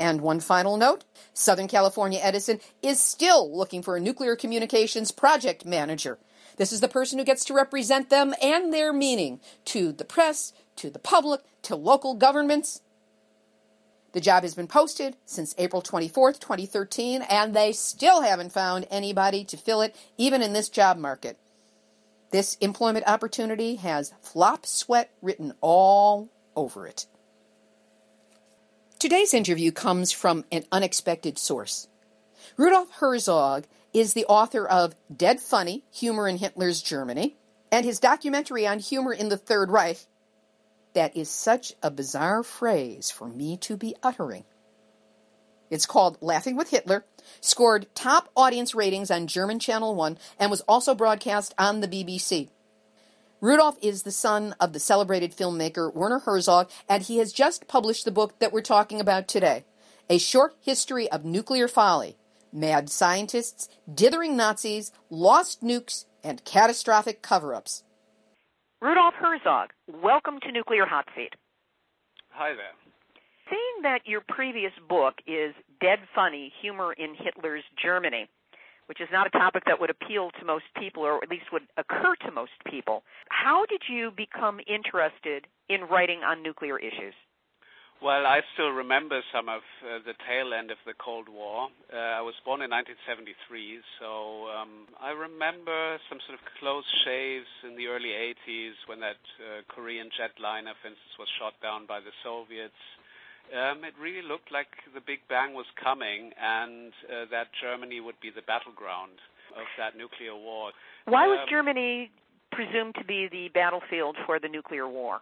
[0.00, 5.66] And one final note Southern California Edison is still looking for a nuclear communications project
[5.66, 6.18] manager.
[6.56, 10.54] This is the person who gets to represent them and their meaning to the press,
[10.76, 12.80] to the public, to local governments.
[14.12, 19.44] The job has been posted since April 24th, 2013, and they still haven't found anybody
[19.44, 21.38] to fill it, even in this job market.
[22.30, 27.06] This employment opportunity has flop sweat written all over it.
[29.00, 31.88] Today's interview comes from an unexpected source.
[32.58, 37.34] Rudolf Herzog is the author of Dead Funny Humor in Hitler's Germany
[37.72, 40.00] and his documentary on humor in the Third Reich.
[40.92, 44.44] That is such a bizarre phrase for me to be uttering.
[45.70, 47.06] It's called Laughing with Hitler,
[47.40, 52.50] scored top audience ratings on German Channel 1, and was also broadcast on the BBC.
[53.42, 58.04] Rudolf is the son of the celebrated filmmaker Werner Herzog, and he has just published
[58.04, 59.64] the book that we're talking about today
[60.10, 62.18] A Short History of Nuclear Folly
[62.52, 67.82] Mad Scientists, Dithering Nazis, Lost Nukes, and Catastrophic Cover Ups.
[68.82, 71.32] Rudolf Herzog, welcome to Nuclear Hot Seat.
[72.32, 72.74] Hi there.
[73.48, 78.28] Seeing that your previous book is Dead Funny Humor in Hitler's Germany,
[78.90, 81.62] which is not a topic that would appeal to most people or at least would
[81.78, 87.14] occur to most people, how did you become interested in writing on nuclear issues?
[88.02, 91.68] Well, I still remember some of uh, the tail end of the Cold War.
[91.86, 97.46] Uh, I was born in 1973, so um, I remember some sort of close shaves
[97.62, 102.02] in the early 80s when that uh, Korean jetliner, for instance, was shot down by
[102.02, 102.74] the Soviets.
[103.50, 108.18] Um, it really looked like the Big Bang was coming and uh, that Germany would
[108.22, 109.18] be the battleground
[109.56, 110.70] of that nuclear war.
[111.06, 112.10] Why was um, Germany
[112.52, 115.20] presumed to be the battlefield for the nuclear war?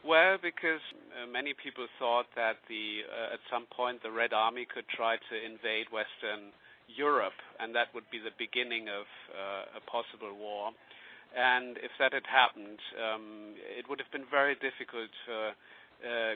[0.00, 0.80] Well, because
[1.12, 5.20] uh, many people thought that the uh, at some point the Red Army could try
[5.20, 6.56] to invade Western
[6.88, 10.72] Europe, and that would be the beginning of uh, a possible war.
[11.36, 15.52] And if that had happened, um, it would have been very difficult for uh,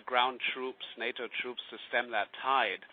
[0.07, 2.85] ground troops, NATO troops, to stem that tide.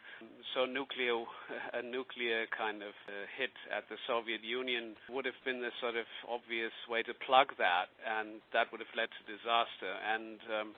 [0.53, 1.25] So nuclear,
[1.73, 5.97] a nuclear kind of uh, hit at the Soviet Union would have been the sort
[5.97, 9.89] of obvious way to plug that, and that would have led to disaster.
[9.89, 10.69] And um,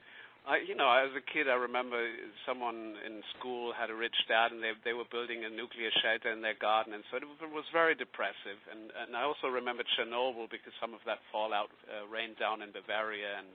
[0.43, 2.03] I, you know, as a kid, I remember
[2.43, 6.35] someone in school had a rich dad, and they they were building a nuclear shelter
[6.35, 8.59] in their garden, and so it, was very depressive.
[8.67, 12.75] And and I also remember Chernobyl because some of that fallout uh, rained down in
[12.75, 13.47] Bavaria, and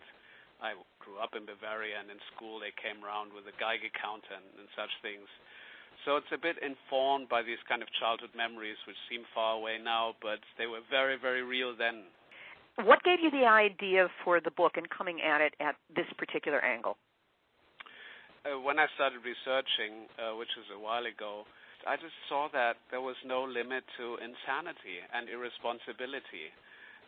[0.58, 4.34] I grew up in Bavaria, and in school they came around with a Geiger counter
[4.34, 5.26] and, and such things.
[6.04, 9.78] So it's a bit informed by these kind of childhood memories, which seem far away
[9.82, 12.06] now, but they were very, very real then.
[12.78, 16.62] What gave you the idea for the book and coming at it at this particular
[16.62, 16.96] angle?
[18.46, 21.42] Uh, when I started researching, uh, which was a while ago,
[21.86, 26.54] I just saw that there was no limit to insanity and irresponsibility.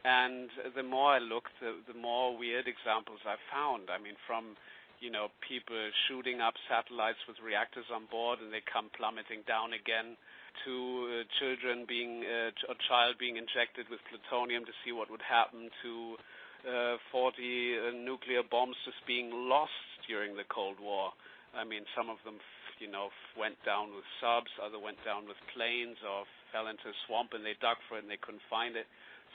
[0.04, 3.90] And the more I looked, the, the more weird examples I found.
[3.92, 4.56] I mean, from
[5.00, 5.76] you know, people
[6.06, 10.16] shooting up satellites with reactors on board and they come plummeting down again,
[10.64, 15.24] to uh, children being, uh, a child being injected with plutonium to see what would
[15.24, 16.20] happen, to
[16.68, 19.72] uh, 40 uh, nuclear bombs just being lost
[20.04, 21.16] during the Cold War.
[21.56, 22.36] I mean, some of them,
[22.76, 23.08] you know,
[23.40, 27.40] went down with subs, other went down with planes, or fell into a swamp and
[27.40, 28.84] they dug for it and they couldn't find it.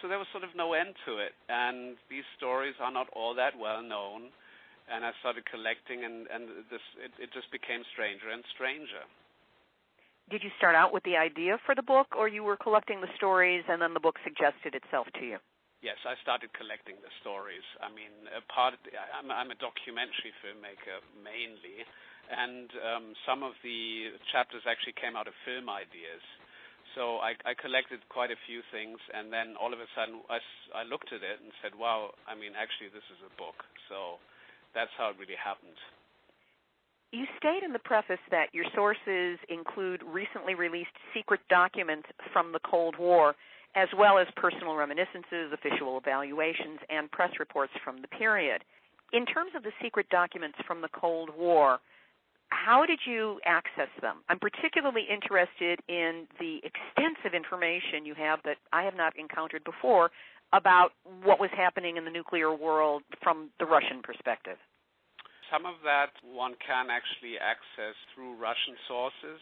[0.02, 1.34] So there was sort of no end to it.
[1.50, 4.32] And these stories are not all that well known
[4.90, 9.02] and I started collecting, and and this it, it just became stranger and stranger.
[10.30, 13.10] Did you start out with the idea for the book, or you were collecting the
[13.18, 15.38] stories, and then the book suggested itself to you?
[15.86, 17.62] Yes, I started collecting the stories.
[17.78, 21.86] I mean, a part of the, I'm, I'm a documentary filmmaker mainly,
[22.34, 26.26] and um, some of the chapters actually came out of film ideas.
[26.96, 30.40] So I, I collected quite a few things, and then all of a sudden I,
[30.72, 32.16] I looked at it and said, "Wow!
[32.24, 33.60] I mean, actually, this is a book."
[33.92, 34.24] So
[34.74, 35.76] that's how it really happened.
[37.12, 42.60] You state in the preface that your sources include recently released secret documents from the
[42.60, 43.36] Cold War,
[43.76, 48.64] as well as personal reminiscences, official evaluations, and press reports from the period.
[49.14, 51.80] In terms of the secret documents from the Cold War,
[52.50, 54.24] how did you access them?
[54.30, 60.12] I'm particularly interested in the extensive information you have that I have not encountered before
[60.54, 60.92] about
[61.24, 64.58] what was happening in the nuclear world from the Russian perspective.
[65.52, 69.40] Some of that one can actually access through Russian sources.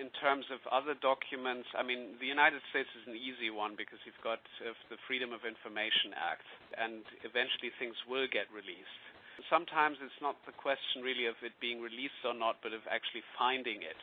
[0.00, 4.00] In terms of other documents, I mean, the United States is an easy one because
[4.08, 6.46] you've got uh, the Freedom of Information Act,
[6.80, 9.05] and eventually things will get released.
[9.52, 13.22] Sometimes it's not the question really of it being released or not, but of actually
[13.36, 14.00] finding it.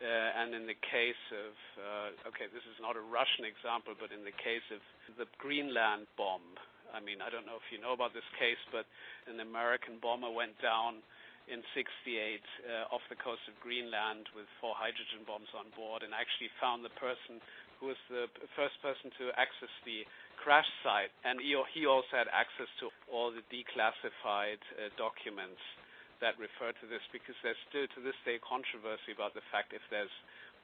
[0.00, 4.08] Uh, and in the case of, uh, okay, this is not a Russian example, but
[4.08, 4.80] in the case of
[5.20, 6.56] the Greenland bomb,
[6.90, 8.88] I mean, I don't know if you know about this case, but
[9.28, 11.04] an American bomber went down
[11.46, 16.14] in 68 uh, off the coast of Greenland with four hydrogen bombs on board and
[16.14, 17.42] actually found the person
[17.80, 20.04] who was the first person to access the
[20.40, 21.12] crash site.
[21.22, 25.60] And he, also had access to all the declassified uh, documents
[26.24, 29.84] that refer to this because there's still to this day controversy about the fact if
[29.88, 30.12] there's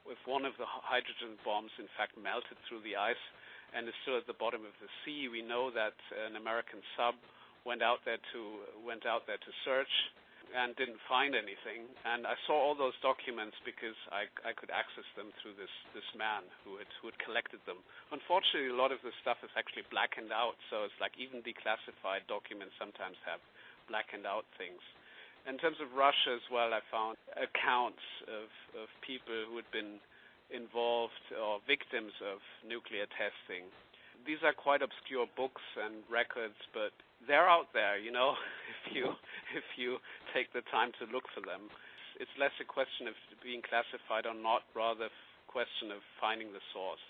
[0.07, 3.19] if one of the hydrogen bombs in fact melted through the ice
[3.75, 5.27] and is still at the bottom of the sea.
[5.27, 7.19] We know that an American sub
[7.67, 8.41] went out there to
[8.87, 9.91] went out there to search
[10.55, 11.91] and didn't find anything.
[12.07, 16.07] And I saw all those documents because I, I could access them through this this
[16.15, 17.83] man who had who had collected them.
[18.15, 22.27] Unfortunately, a lot of this stuff is actually blackened out, so it's like even declassified
[22.31, 23.43] documents sometimes have
[23.91, 24.83] blackened out things.
[25.47, 30.03] In terms of Russia as well, I found accounts of, of people who had been
[30.51, 33.67] involved or victims of nuclear testing.
[34.27, 36.91] These are quite obscure books and records, but
[37.27, 38.35] they're out there, you know,
[38.75, 39.15] if you
[39.55, 39.99] if you
[40.35, 41.71] take the time to look for them.
[42.19, 43.15] It's less a question of
[43.45, 47.03] being classified or not, rather a question of finding the source.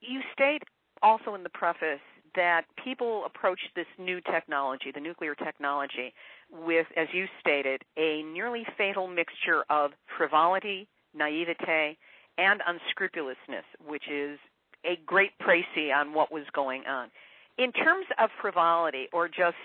[0.00, 0.62] You state
[1.00, 2.02] also in the preface
[2.34, 6.12] that people approach this new technology, the nuclear technology,
[6.50, 11.96] with, as you stated, a nearly fatal mixture of frivolity, naivete,
[12.38, 14.38] and unscrupulousness, which is
[14.84, 17.10] a great précis on what was going on.
[17.58, 19.56] In terms of frivolity or just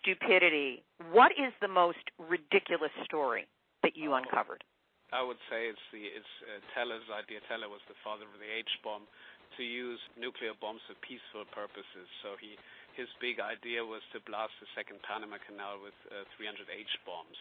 [0.00, 3.46] stupidity, what is the most ridiculous story
[3.82, 4.64] that you uncovered?
[5.12, 7.38] I would say it's the it's uh, Teller's idea.
[7.46, 9.06] Teller was the father of the H bomb
[9.54, 12.10] to use nuclear bombs for peaceful purposes.
[12.26, 12.58] So he
[12.96, 17.36] his big idea was to blast the second Panama Canal with uh, 300 H bombs.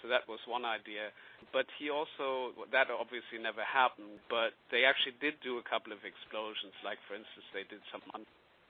[0.00, 1.10] So that was one idea.
[1.50, 4.22] But he also that obviously never happened.
[4.30, 6.72] But they actually did do a couple of explosions.
[6.86, 8.00] Like for instance, they did some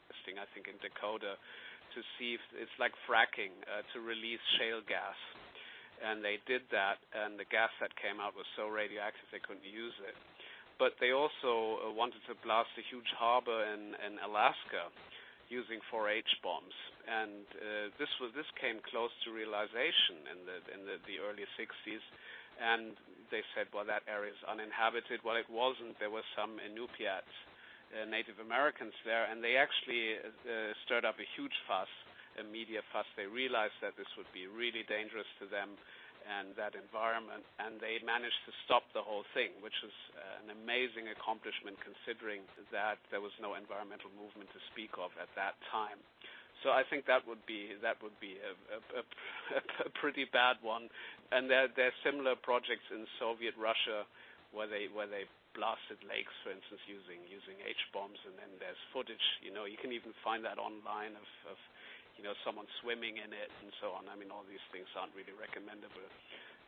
[0.08, 4.80] testing, I think, in Dakota, to see if it's like fracking uh, to release shale
[4.82, 5.20] gas
[6.02, 9.62] and they did that, and the gas that came out was so radioactive they couldn't
[9.62, 10.18] use it.
[10.82, 14.90] But they also uh, wanted to blast a huge harbor in, in Alaska
[15.52, 16.72] using 4H bombs,
[17.04, 20.48] and uh, this came close to realization in
[20.88, 22.04] the early 60s.
[22.56, 22.96] And
[23.28, 25.20] they said, well, that area is uninhabited.
[25.24, 25.96] Well, it wasn't.
[26.00, 27.32] There were some Inupiats,
[27.92, 31.88] uh, Native Americans there, and they actually uh, stirred up a huge fuss
[32.40, 33.04] a media fuss.
[33.16, 35.76] They realized that this would be really dangerous to them
[36.26, 40.48] and that environment, and they managed to stop the whole thing, which was uh, an
[40.54, 46.00] amazing accomplishment considering that there was no environmental movement to speak of at that time.
[46.62, 49.02] So I think that would be that would be a, a, a,
[49.86, 50.86] a pretty bad one.
[51.34, 54.06] And there there are similar projects in Soviet Russia
[54.54, 55.26] where they where they
[55.58, 59.26] blasted lakes, for instance, using using H bombs, and then there's footage.
[59.42, 61.58] You know, you can even find that online of, of
[62.16, 64.08] you know, someone swimming in it and so on.
[64.08, 66.06] I mean, all these things aren't really recommendable.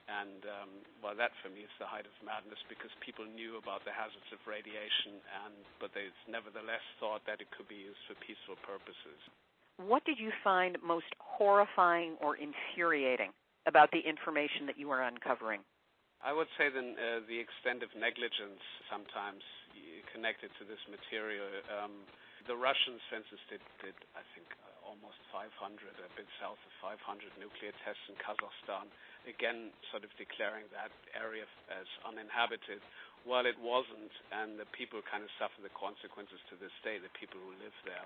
[0.05, 0.71] And um,
[1.01, 4.29] well, that for me is the height of madness because people knew about the hazards
[4.37, 5.17] of radiation,
[5.49, 9.17] and but they nevertheless thought that it could be used for peaceful purposes.
[9.81, 13.33] What did you find most horrifying or infuriating
[13.65, 15.65] about the information that you were uncovering?
[16.21, 18.61] I would say then uh, the extent of negligence
[18.93, 19.41] sometimes
[20.15, 21.45] connected to this material.
[21.67, 22.07] Um,
[22.47, 24.47] the for instance, did, did I think
[24.95, 28.87] almost 500, a bit south of 500 nuclear tests in Kazakhstan,
[29.27, 32.79] again sort of declaring that area as uninhabited.
[33.27, 37.11] While it wasn't, and the people kind of suffer the consequences to this day, the
[37.17, 38.05] people who live there.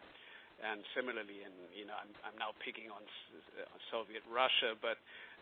[0.62, 4.99] And similarly, in you know, I'm, now picking on uh, Soviet Russia, but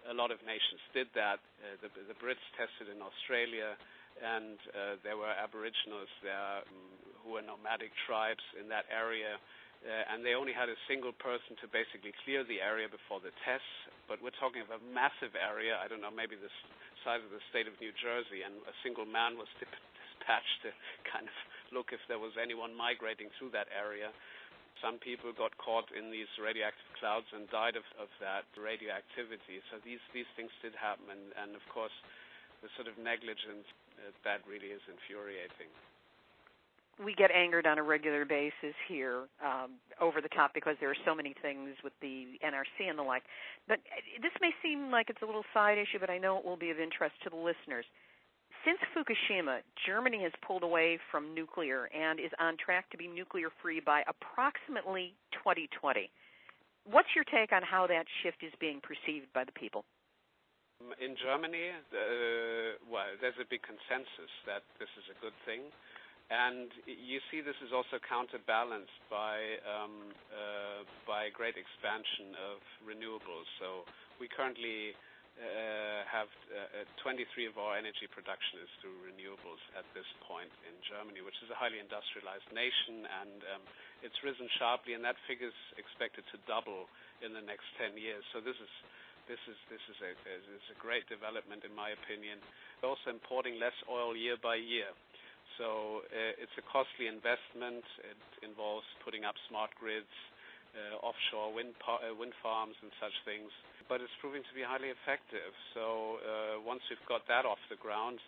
[0.09, 1.41] a lot of nations did that.
[1.61, 3.77] Uh, the, Brits tested in Australia,
[4.21, 6.89] and uh, there were Aboriginals there um,
[7.21, 9.37] who were nomadic tribes in that area
[9.85, 13.69] and they only had a single person to basically clear the area before the tests.
[14.09, 15.79] But we're talking of a massive area.
[15.79, 16.51] I don't know, maybe the
[17.03, 20.71] size of the state of New Jersey, and a single man was dispatched to
[21.13, 21.37] kind of
[21.75, 24.11] look if there was anyone migrating through that area.
[24.85, 29.65] Some people got caught in these radioactive clouds and died of, of that radioactivity.
[29.73, 31.95] So these these things did happen, and, and of course,
[32.61, 33.65] the sort of negligence
[33.97, 35.73] uh, that really is infuriating
[37.03, 41.03] we get angered on a regular basis here um, over the top because there are
[41.05, 43.23] so many things with the NRC and the like.
[43.69, 43.81] But
[44.23, 46.71] this may seem like it's a little side issue, but I know it will be
[46.71, 47.85] of interest to the listeners.
[48.65, 53.49] Since Fukushima, Germany has pulled away from nuclear and is on track to be nuclear
[53.63, 56.11] free by approximately 2020.
[56.89, 59.85] What's your take on how that shift is being perceived by the people?
[61.01, 65.73] In Germany, uh, well, there's a big consensus that this is a good thing.
[66.27, 73.47] And you see this is also counterbalanced by um, uh, by great expansion of renewables.
[73.63, 73.87] So
[74.19, 74.99] we currently
[75.39, 80.75] uh, have uh, 23 of our energy production is through renewables at this point in
[80.83, 83.63] Germany, which is a highly industrialized nation, and um,
[84.01, 86.89] it's risen sharply, and that figure is expected to double
[87.21, 88.25] in the next 10 years.
[88.33, 88.73] So this is
[89.29, 92.39] this is this is a is a great development in my opinion.
[92.81, 94.89] Also importing less oil year by year.
[95.57, 97.85] So uh, it's a costly investment.
[98.05, 100.13] It involves putting up smart grids,
[100.77, 103.49] uh, offshore wind, uh, wind farms, and such things.
[103.89, 105.55] But it's proving to be highly effective.
[105.73, 106.19] So
[106.67, 108.19] once we've got that off the ground,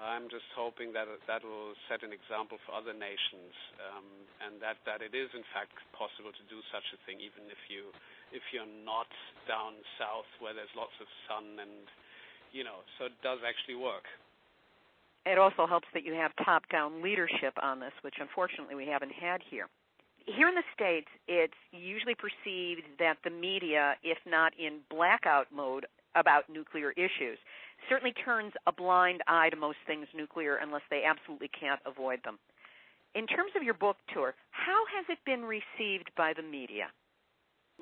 [0.00, 4.06] I'm just hoping that that will set an example for other nations, um,
[4.42, 7.60] and that, that it is in fact possible to do such a thing, even if
[7.70, 7.94] you
[8.34, 9.06] if you're not
[9.46, 11.86] down south where there's lots of sun and
[12.50, 14.06] you know, so it does actually work
[15.26, 19.12] it also helps that you have top down leadership on this, which unfortunately we haven't
[19.12, 19.68] had here.
[20.26, 25.86] Here in the States, it's usually perceived that the media, if not in blackout mode
[26.14, 27.38] about nuclear issues,
[27.88, 32.38] certainly turns a blind eye to most things nuclear unless they absolutely can't avoid them.
[33.14, 36.88] In terms of your book tour, How has it been received by the media?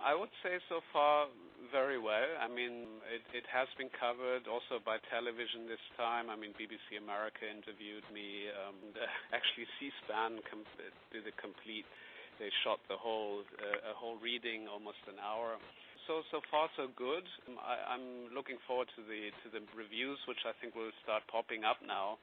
[0.01, 1.28] I would say so far
[1.70, 2.28] very well.
[2.40, 6.32] I mean, it, it has been covered also by television this time.
[6.32, 8.49] I mean, BBC America interviewed me.
[8.53, 8.76] Um,
[9.36, 10.68] actually, C-SPAN com-
[11.12, 11.84] did a complete.
[12.40, 15.61] They shot the whole uh, a whole reading, almost an hour.
[16.09, 17.28] So so far so good.
[17.61, 21.62] I, I'm looking forward to the to the reviews, which I think will start popping
[21.62, 22.16] up now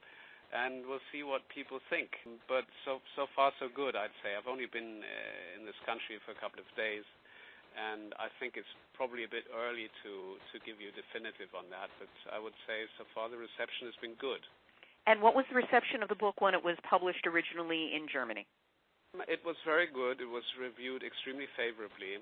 [0.49, 2.09] and we'll see what people think.
[2.49, 4.33] But so so far so good, I'd say.
[4.33, 7.05] I've only been uh, in this country for a couple of days,
[7.77, 10.11] and I think it's probably a bit early to
[10.51, 11.89] to give you definitive on that.
[12.01, 14.41] But I would say so far the reception has been good.
[15.07, 18.45] And what was the reception of the book when it was published originally in Germany?
[19.25, 20.21] It was very good.
[20.21, 22.21] It was reviewed extremely favorably.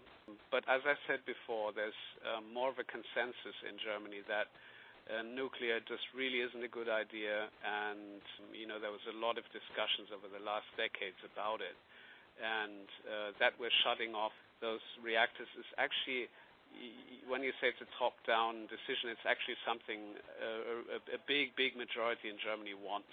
[0.55, 4.47] But as I said before, there's um, more of a consensus in Germany that
[5.11, 9.35] uh, nuclear just really isn't a good idea, and you know there was a lot
[9.35, 11.75] of discussions over the last decades about it,
[12.39, 16.27] and uh, that we're shutting off those reactors is actually
[17.27, 22.31] when you say it's a top-down decision, it's actually something uh, a, big, big majority
[22.31, 23.11] in Germany wants.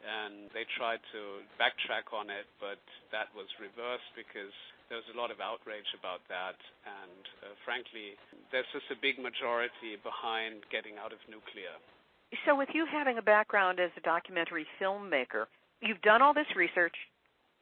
[0.00, 2.80] And they tried to backtrack on it, but
[3.12, 4.54] that was reversed because
[4.88, 8.16] there was a lot of outrage about that, and uh, frankly,
[8.48, 11.76] there's just a big majority behind getting out of nuclear.
[12.48, 15.46] So, with you having a background as a documentary filmmaker,
[15.84, 16.96] you've done all this research,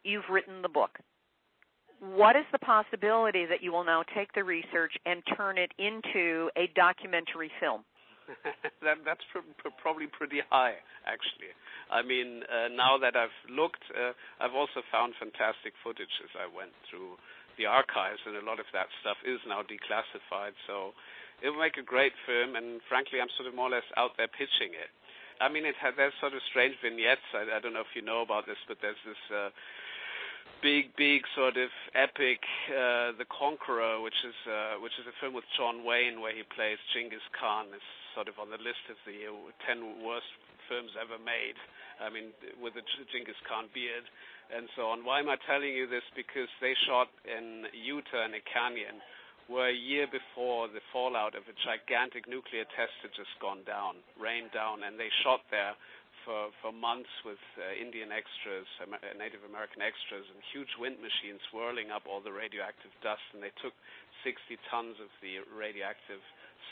[0.05, 1.03] you've written the book.
[2.01, 6.51] What is the possibility that you will now take the research and turn it into
[6.57, 7.83] a documentary film?
[8.85, 10.79] that, that's pr- pr- probably pretty high,
[11.09, 11.51] actually.
[11.91, 16.47] I mean, uh, now that I've looked, uh, I've also found fantastic footage as I
[16.47, 17.17] went through
[17.57, 20.55] the archives, and a lot of that stuff is now declassified.
[20.69, 20.95] So
[21.43, 24.15] it will make a great film, and frankly, I'm sort of more or less out
[24.21, 24.93] there pitching it.
[25.41, 27.27] I mean, it had there's sort of strange vignettes.
[27.35, 29.23] I, I don't know if you know about this, but there's this.
[29.31, 29.51] Uh,
[30.63, 35.35] big, big sort of epic, uh, The Conqueror, which is uh, which is a film
[35.35, 37.71] with John Wayne where he plays Genghis Khan.
[37.75, 39.19] It's sort of on the list of the
[39.67, 40.31] ten worst
[40.67, 41.57] films ever made.
[41.99, 42.31] I mean,
[42.63, 44.07] with the Genghis Khan beard
[44.55, 45.05] and so on.
[45.05, 46.05] Why am I telling you this?
[46.17, 49.03] Because they shot in Utah in a canyon
[49.49, 53.97] where a year before the fallout of a gigantic nuclear test had just gone down,
[54.21, 55.73] rained down, and they shot there
[56.25, 58.67] for, for months with uh, Indian extras,
[59.19, 63.25] Native American extras, and huge wind machines whirling up all the radioactive dust.
[63.35, 63.75] And they took
[64.23, 66.23] 60 tons of the radioactive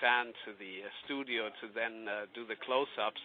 [0.01, 3.23] sand to the uh, studio to then uh, do the close-ups.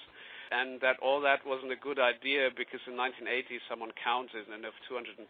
[0.51, 4.75] And that all that wasn't a good idea because in 1980 someone counted, and of
[4.91, 5.23] 210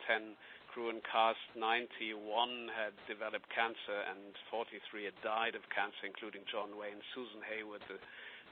[0.73, 6.73] crew and cast, 91 had developed cancer and 43 had died of cancer, including John
[6.79, 7.99] Wayne, Susan Hayward, the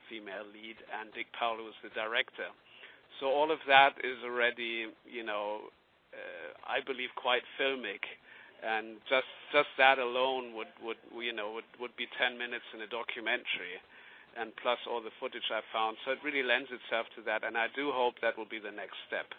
[0.09, 2.49] female lead, and Dick Powell was the director.
[3.21, 5.69] So all of that is already, you know,
[6.11, 8.03] uh, I believe quite filmic.
[8.59, 12.83] And just just that alone would would you know would would be 10 minutes in
[12.83, 13.79] a documentary
[14.35, 15.95] and plus all the footage I found.
[16.03, 18.75] So it really lends itself to that and I do hope that will be the
[18.75, 19.31] next step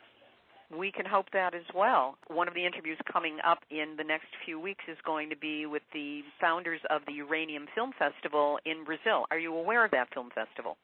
[0.76, 2.16] we can hope that as well.
[2.28, 5.66] One of the interviews coming up in the next few weeks is going to be
[5.66, 9.26] with the founders of the Uranium Film Festival in Brazil.
[9.30, 10.76] Are you aware of that film festival?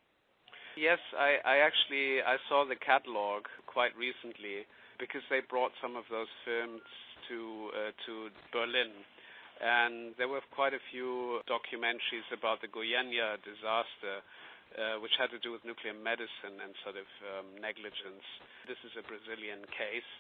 [0.77, 4.69] Yes, I, I actually I saw the catalog quite recently
[5.01, 6.85] because they brought some of those films
[7.29, 8.13] to uh, to
[8.53, 8.93] Berlin,
[9.63, 14.21] and there were quite a few documentaries about the Goiânia disaster,
[15.01, 18.25] which had to do with nuclear medicine and sort of um, negligence.
[18.67, 20.11] This is a Brazilian case,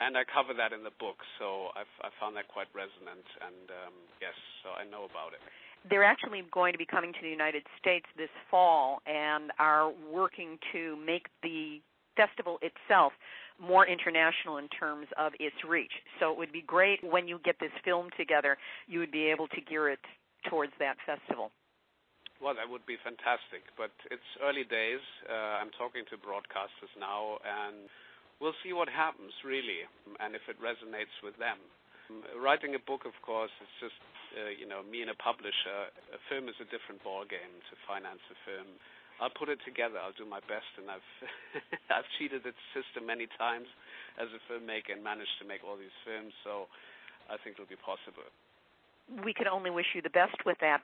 [0.00, 3.66] and I cover that in the book, so I've, I found that quite resonant, and
[3.70, 5.42] um, yes, so I know about it.
[5.88, 10.58] They're actually going to be coming to the United States this fall and are working
[10.72, 11.80] to make the
[12.16, 13.12] festival itself
[13.60, 15.92] more international in terms of its reach.
[16.20, 19.48] So it would be great when you get this film together, you would be able
[19.48, 20.00] to gear it
[20.48, 21.50] towards that festival.
[22.42, 24.98] Well, that would be fantastic, but it's early days.
[25.30, 27.86] Uh, I'm talking to broadcasters now, and
[28.42, 29.86] we'll see what happens, really,
[30.18, 31.62] and if it resonates with them.
[32.34, 34.02] Writing a book, of course, is just,
[34.34, 35.86] uh, you know, me and a publisher.
[36.10, 38.66] A film is a different ballgame to finance a film.
[39.22, 40.02] I'll put it together.
[40.02, 41.10] I'll do my best, and I've
[41.94, 43.70] I've cheated the system many times
[44.18, 46.34] as a filmmaker and managed to make all these films.
[46.42, 46.66] So
[47.30, 48.26] I think it'll be possible.
[49.22, 50.82] We can only wish you the best with that.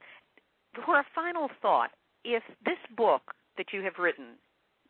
[0.74, 1.90] For a final thought,
[2.24, 4.38] if this book that you have written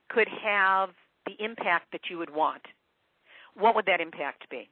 [0.09, 0.91] could have
[1.27, 2.63] the impact that you would want,
[3.55, 4.69] what would that impact be?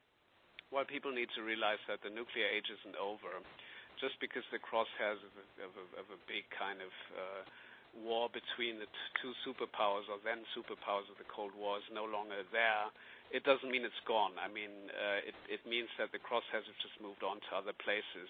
[0.72, 3.38] Well, people need to realize that the nuclear age isn't over.
[3.96, 7.42] Just because the crosshairs of a, of a, of a big kind of uh,
[7.96, 12.04] war between the t- two superpowers or then superpowers of the Cold War is no
[12.04, 12.92] longer there,
[13.32, 14.36] it doesn't mean it's gone.
[14.36, 17.72] I mean, uh, it, it means that the crosshairs have just moved on to other
[17.72, 18.28] places.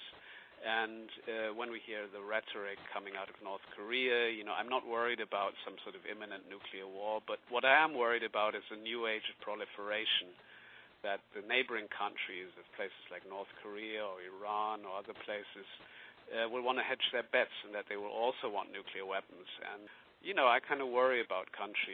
[1.52, 5.20] When we hear the rhetoric coming out of North Korea, you know, I'm not worried
[5.20, 8.78] about some sort of imminent nuclear war, but what I am worried about is a
[8.80, 10.32] new age of proliferation
[11.04, 15.68] that the neighboring countries of places like North Korea or Iran or other places
[16.34, 19.46] uh, will want to hedge their bets and that they will also want nuclear weapons.
[19.70, 19.86] And,
[20.24, 21.52] you know, I kind of worry about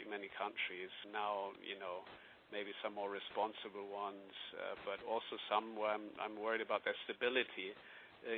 [0.09, 2.07] many countries now, you know,
[2.55, 7.73] maybe some more responsible ones, uh, but also some where I'm, worried about their stability
[7.73, 7.92] uh,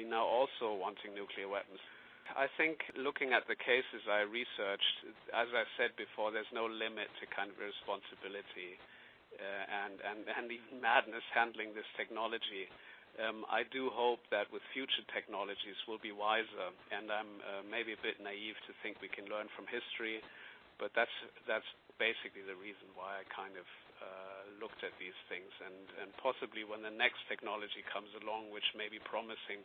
[0.08, 1.80] now also wanting nuclear weapons.
[2.32, 4.96] I think looking at the cases I researched,
[5.36, 8.80] as I said before, there's no limit to kind of responsibility
[9.36, 12.70] uh, and, and, and even madness handling this technology.
[13.20, 17.94] Um, I do hope that with future technologies we'll be wiser, and I'm uh, maybe
[17.94, 20.18] a bit naive to think we can learn from history,
[20.80, 21.12] but that's
[21.46, 21.68] that's
[22.02, 26.08] basically the reason why I kind of uh, Uh, looked at these things, and, and
[26.20, 29.60] possibly when the next technology comes along, which may be promising,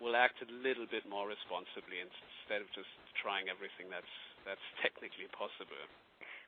[0.00, 4.14] we'll act a little bit more responsibly instead of just trying everything that's
[4.44, 5.80] that's technically possible.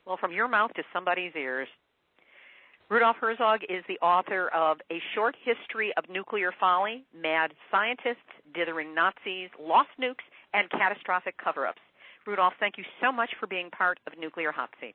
[0.04, 1.68] Well, from your mouth to somebody's ears.
[2.86, 8.94] Rudolf Herzog is the author of A Short History of Nuclear Folly, Mad Scientists, Dithering
[8.94, 10.22] Nazis, Lost Nukes,
[10.54, 11.82] and Catastrophic Cover Ups.
[12.28, 14.94] Rudolf, thank you so much for being part of Nuclear Hot Seat.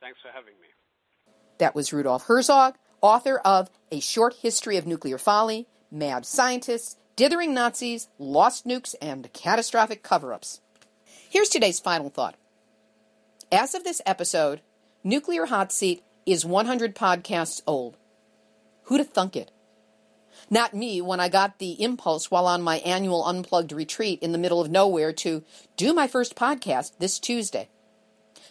[0.00, 0.72] Thanks for having me.
[1.58, 7.54] That was Rudolf Herzog, author of A Short History of Nuclear Folly, Mad Scientists, Dithering
[7.54, 10.60] Nazis, Lost Nukes, and Catastrophic Cover Ups.
[11.30, 12.34] Here's today's final thought.
[13.50, 14.60] As of this episode,
[15.02, 17.96] Nuclear Hot Seat is 100 podcasts old.
[18.84, 19.50] Who'd have thunk it?
[20.50, 24.38] Not me when I got the impulse while on my annual unplugged retreat in the
[24.38, 25.42] middle of nowhere to
[25.76, 27.68] do my first podcast this Tuesday.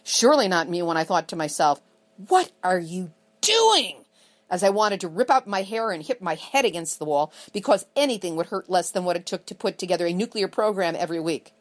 [0.04, 1.82] Surely not me when I thought to myself,
[2.18, 3.12] what are you
[3.42, 4.06] doing?
[4.50, 7.34] As I wanted to rip out my hair and hit my head against the wall
[7.52, 10.96] because anything would hurt less than what it took to put together a nuclear program
[10.96, 11.54] every week.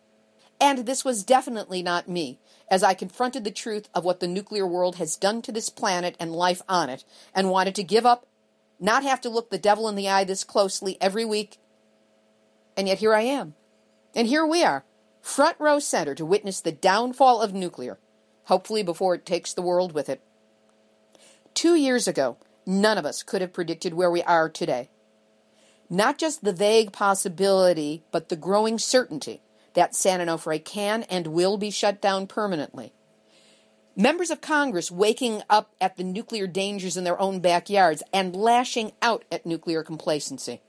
[0.61, 2.39] And this was definitely not me,
[2.71, 6.17] as I confronted the truth of what the nuclear world has done to this planet
[6.21, 8.27] and life on it, and wanted to give up,
[8.79, 11.59] not have to look the devil in the eye this closely every week.
[12.77, 13.55] And yet here I am.
[14.15, 14.85] And here we are,
[15.21, 17.99] front row center to witness the downfall of nuclear,
[18.45, 20.23] hopefully before it takes the world with it.
[21.55, 22.37] Two years ago,
[22.67, 24.91] none of us could have predicted where we are today.
[25.89, 29.43] Not just the vague possibility, but the growing certainty
[29.75, 32.93] that San Onofre can and will be shut down permanently.
[33.97, 38.93] Members of Congress waking up at the nuclear dangers in their own backyards and lashing
[39.01, 40.63] out at nuclear complacency.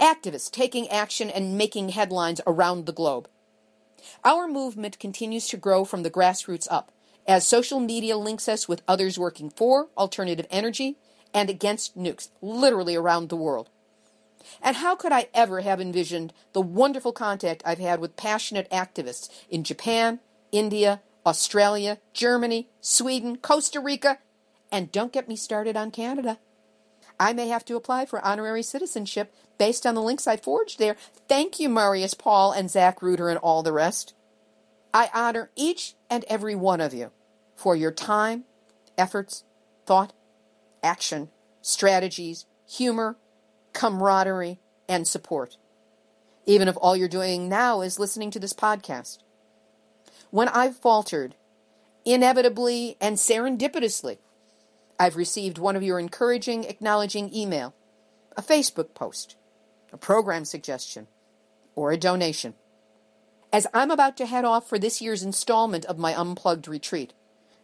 [0.00, 3.28] Activists taking action and making headlines around the globe.
[4.24, 6.92] Our movement continues to grow from the grassroots up
[7.28, 10.96] as social media links us with others working for alternative energy
[11.34, 13.68] and against nukes, literally around the world.
[14.62, 19.28] And how could I ever have envisioned the wonderful contact I've had with passionate activists
[19.50, 20.20] in Japan,
[20.50, 24.18] India, Australia, Germany, Sweden, Costa Rica,
[24.72, 26.38] and don't get me started on Canada.
[27.20, 30.96] I may have to apply for honorary citizenship based on the links I forged there.
[31.28, 34.14] Thank you, Marius Paul and Zach Reuter and all the rest.
[34.94, 37.10] I honor each and every one of you
[37.58, 38.44] for your time,
[38.96, 39.42] efforts,
[39.84, 40.12] thought,
[40.80, 41.28] action,
[41.60, 43.16] strategies, humor,
[43.72, 45.56] camaraderie, and support.
[46.46, 49.18] Even if all you're doing now is listening to this podcast.
[50.30, 51.34] When I've faltered,
[52.04, 54.18] inevitably and serendipitously,
[54.96, 57.74] I've received one of your encouraging, acknowledging email,
[58.36, 59.34] a Facebook post,
[59.92, 61.08] a program suggestion,
[61.74, 62.54] or a donation.
[63.52, 67.14] As I'm about to head off for this year's installment of my unplugged retreat,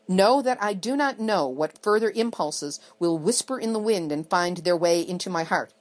[0.07, 4.29] Know that I do not know what further impulses will whisper in the wind and
[4.29, 5.73] find their way into my heart.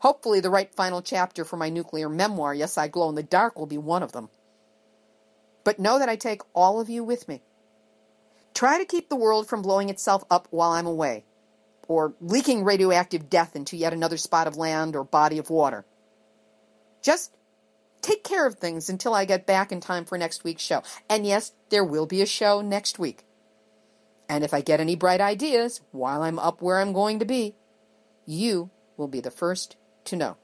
[0.00, 3.58] Hopefully, the right final chapter for my nuclear memoir, Yes, I Glow in the Dark,
[3.58, 4.30] will be one of them.
[5.64, 7.42] But know that I take all of you with me.
[8.52, 11.24] Try to keep the world from blowing itself up while I'm away,
[11.88, 15.84] or leaking radioactive death into yet another spot of land or body of water.
[17.02, 17.36] Just
[18.02, 20.82] take care of things until I get back in time for next week's show.
[21.08, 23.24] And yes, there will be a show next week.
[24.28, 27.54] And if I get any bright ideas while I'm up where I'm going to be,
[28.24, 30.36] you will be the first to know.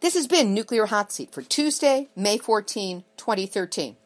[0.00, 3.96] This has been Nuclear Hot Seat for Tuesday, May 14, 2013.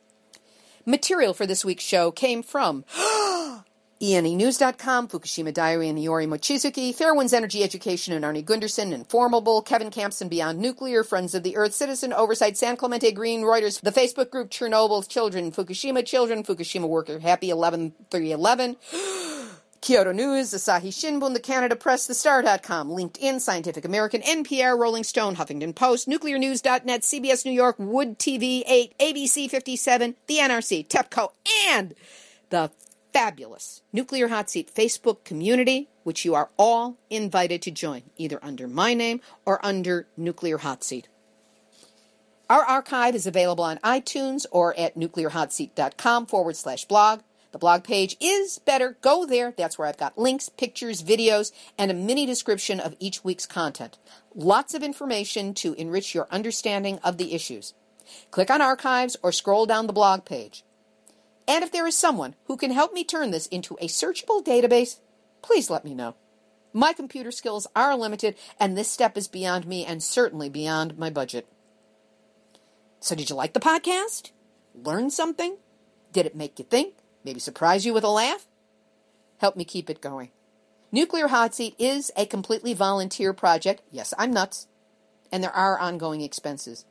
[0.87, 2.85] Material for this week's show came from
[4.01, 10.23] ENEnews.com, Fukushima Diary and Iori Mochizuki, Fairewinds Energy Education and Arnie Gundersen, Enformable, Kevin Kamps
[10.23, 14.31] and Beyond Nuclear, Friends of the Earth, Citizen Oversight, San Clemente Green, Reuters, the Facebook
[14.31, 18.77] group Chernobyl's Children, Fukushima Children, Fukushima Worker Happy 11 311,
[19.83, 25.37] Kyodo News, Asahi Shimbun, the Canada Press, The Star.com, LinkedIn, Scientific American, NPR, Rolling Stone,
[25.37, 31.33] Huffington Post, NuclearNews.net, CBS New York, Wood TV 8, ABC 57, the NRC, TEPCO,
[31.69, 31.95] and
[32.49, 32.71] the
[33.13, 38.67] fabulous Nuclear Hot Seat Facebook community, which you are all invited to join, either under
[38.69, 41.09] my name or under Nuclear Hot Seat.
[42.49, 47.21] Our archive is available on iTunes or at nuclearhotseat.com forward slash blog.
[47.53, 48.97] The blog page is better.
[49.01, 49.53] Go there.
[49.57, 53.99] That's where I've got links, pictures, videos, and a mini description of each week's content.
[54.35, 57.75] Lots of information to enrich your understanding of the issues.
[58.31, 60.65] Click on archives or scroll down the blog page.
[61.51, 65.01] And if there is someone who can help me turn this into a searchable database,
[65.43, 66.15] please let me know.
[66.73, 71.11] My computer skills are limited, and this step is beyond me and certainly beyond my
[71.11, 71.49] budget.
[73.01, 74.31] So, did you like the podcast?
[74.77, 75.57] Learn something?
[76.13, 76.95] Did it make you think?
[77.25, 78.47] Maybe surprise you with a laugh?
[79.39, 80.31] Help me keep it going.
[80.93, 83.83] Nuclear Hot Seat is a completely volunteer project.
[83.91, 84.69] Yes, I'm nuts.
[85.33, 86.85] And there are ongoing expenses.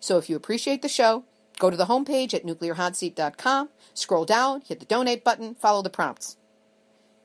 [0.00, 1.24] So if you appreciate the show,
[1.58, 6.36] go to the homepage at nuclearhotseat.com, scroll down, hit the donate button, follow the prompts.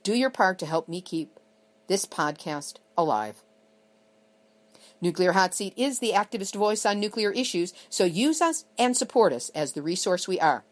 [0.03, 1.39] Do your part to help me keep
[1.87, 3.43] this podcast alive.
[5.01, 9.33] Nuclear Hot Seat is the activist voice on nuclear issues, so use us and support
[9.33, 10.63] us as the resource we are.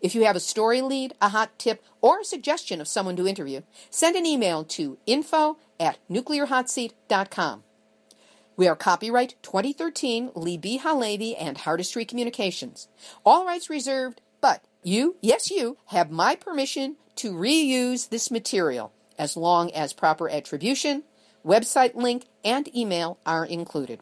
[0.00, 3.26] If you have a story lead, a hot tip, or a suggestion of someone to
[3.26, 7.64] interview, send an email to info at nuclearhotseat.com.
[8.58, 12.88] We are copyright 2013 Libbe HaLevy and Hardestry Communications.
[13.22, 19.36] All rights reserved, but you, yes you, have my permission to reuse this material as
[19.36, 21.02] long as proper attribution,
[21.44, 24.00] website link, and email are included.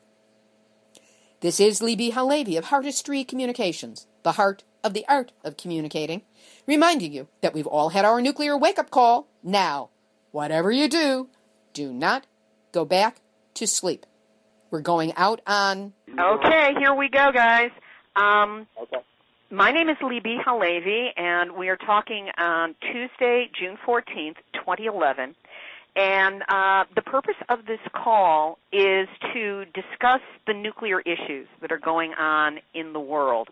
[1.41, 6.23] This is Libbe HaLevy of Hardestry Communications, the heart of the art of communicating,
[6.65, 9.27] reminding you that we've all had our nuclear wake up call.
[9.43, 9.91] Now,
[10.31, 11.29] whatever you do,
[11.73, 12.29] do not
[12.71, 13.21] go back
[13.55, 14.07] to sleep.
[14.75, 15.93] We're going out on.
[16.19, 17.71] Okay, here we go, guys.
[18.17, 19.05] Um, okay.
[19.49, 25.37] My name is Libbe HaLevy, and we are talking on Tuesday, June 14th, 2011.
[25.95, 31.79] And uh, the purpose of this call is to discuss the nuclear issues that are
[31.79, 33.51] going on in the world.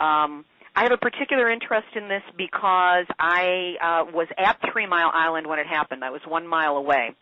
[0.00, 5.10] Um, I have a particular interest in this because I uh, was at Three Mile
[5.12, 6.02] Island when it happened.
[6.02, 7.14] I was one mile away.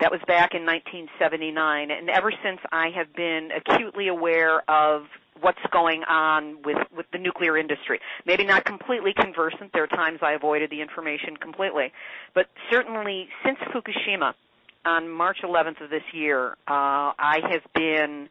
[0.00, 5.06] That was back in 1979, and ever since I have been acutely aware of
[5.40, 8.00] what's going on with with the nuclear industry.
[8.26, 9.72] Maybe not completely conversant.
[9.72, 11.92] There are times I avoided the information completely,
[12.34, 14.34] but certainly since Fukushima
[14.84, 18.28] on March 11th of this year, uh, I have been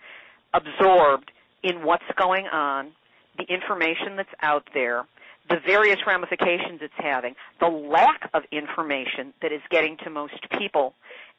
[0.54, 1.32] absorbed
[1.64, 2.92] in what's going on
[3.38, 5.04] the information that's out there,
[5.50, 10.94] the various ramifications it's having, the lack of information that is getting to most people,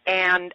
[0.08, 0.52] and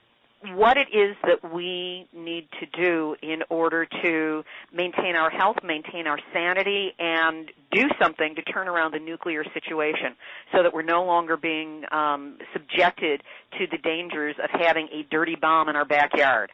[0.56, 4.44] what it is that we need to do in order to
[4.74, 10.16] maintain our health, maintain our sanity, and do something to turn around the nuclear situation
[10.52, 13.24] so that we're no longer being um, subjected
[13.58, 16.52] to the dangers of having a dirty bomb in our backyard.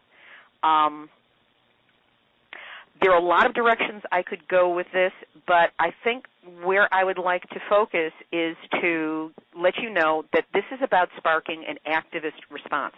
[0.62, 1.10] Um,
[3.02, 5.12] there are a lot of directions I could go with this,
[5.48, 6.26] but I think
[6.64, 11.10] where I would like to focus is to let you know that this is about
[11.18, 12.96] sparking an activist response.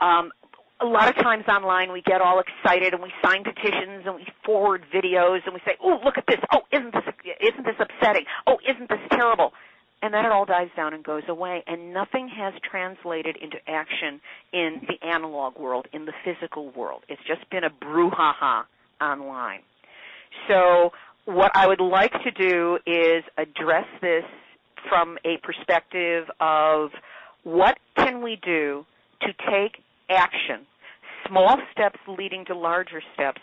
[0.00, 0.32] Um,
[0.80, 4.26] a lot of times online we get all excited and we sign petitions and we
[4.44, 6.40] forward videos and we say, "Oh, look at this!
[6.52, 7.04] Oh, isn't this
[7.40, 8.24] isn't this upsetting?
[8.46, 9.52] Oh, isn't this terrible?"
[10.02, 14.18] And then it all dies down and goes away, and nothing has translated into action
[14.54, 17.02] in the analog world, in the physical world.
[17.10, 18.64] It's just been a brouhaha
[19.00, 19.60] online.
[20.48, 20.90] So
[21.24, 24.24] what I would like to do is address this
[24.88, 26.90] from a perspective of
[27.44, 28.84] what can we do
[29.22, 30.66] to take action,
[31.28, 33.40] small steps leading to larger steps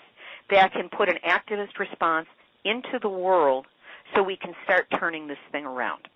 [0.50, 2.28] that can put an activist response
[2.66, 3.66] into the world
[4.16, 6.08] so we can start turning this thing around.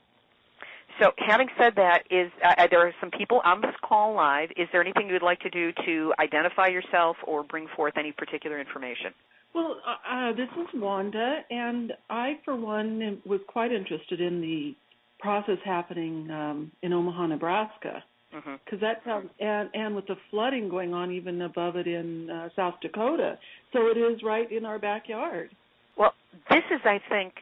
[0.99, 4.49] So, having said that, is uh, there are some people on this call live?
[4.57, 8.11] Is there anything you would like to do to identify yourself or bring forth any
[8.11, 9.13] particular information?
[9.53, 14.75] Well, uh, uh, this is Wanda, and I, for one, was quite interested in the
[15.19, 18.75] process happening um, in Omaha, Nebraska, because mm-hmm.
[18.79, 22.75] that sounds and and with the flooding going on even above it in uh, South
[22.81, 23.37] Dakota,
[23.73, 25.49] so it is right in our backyard.
[25.97, 26.13] Well,
[26.49, 27.33] this is, I think,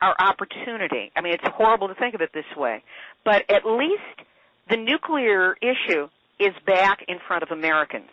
[0.00, 1.10] our opportunity.
[1.16, 2.82] I mean, it's horrible to think of it this way,
[3.24, 4.28] but at least
[4.68, 8.10] the nuclear issue is back in front of Americans.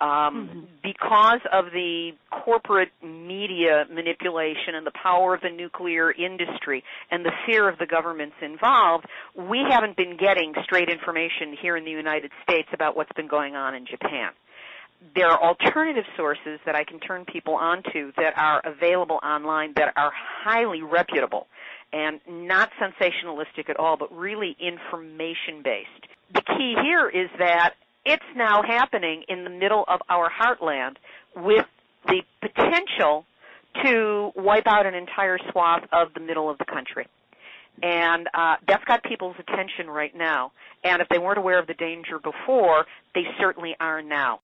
[0.00, 0.60] Um, mm-hmm.
[0.82, 2.10] Because of the
[2.44, 7.86] corporate media manipulation and the power of the nuclear industry and the fear of the
[7.86, 9.06] governments involved,
[9.36, 13.54] we haven't been getting straight information here in the United States about what's been going
[13.54, 14.32] on in Japan
[15.14, 19.92] there are alternative sources that I can turn people onto that are available online that
[19.96, 21.46] are highly reputable
[21.92, 25.88] and not sensationalistic at all, but really information based.
[26.32, 27.74] The key here is that
[28.04, 30.96] it's now happening in the middle of our heartland
[31.36, 31.66] with
[32.06, 33.24] the potential
[33.84, 37.06] to wipe out an entire swath of the middle of the country.
[37.82, 40.52] And uh, that's got people's attention right now.
[40.84, 44.40] And if they weren't aware of the danger before, they certainly are now.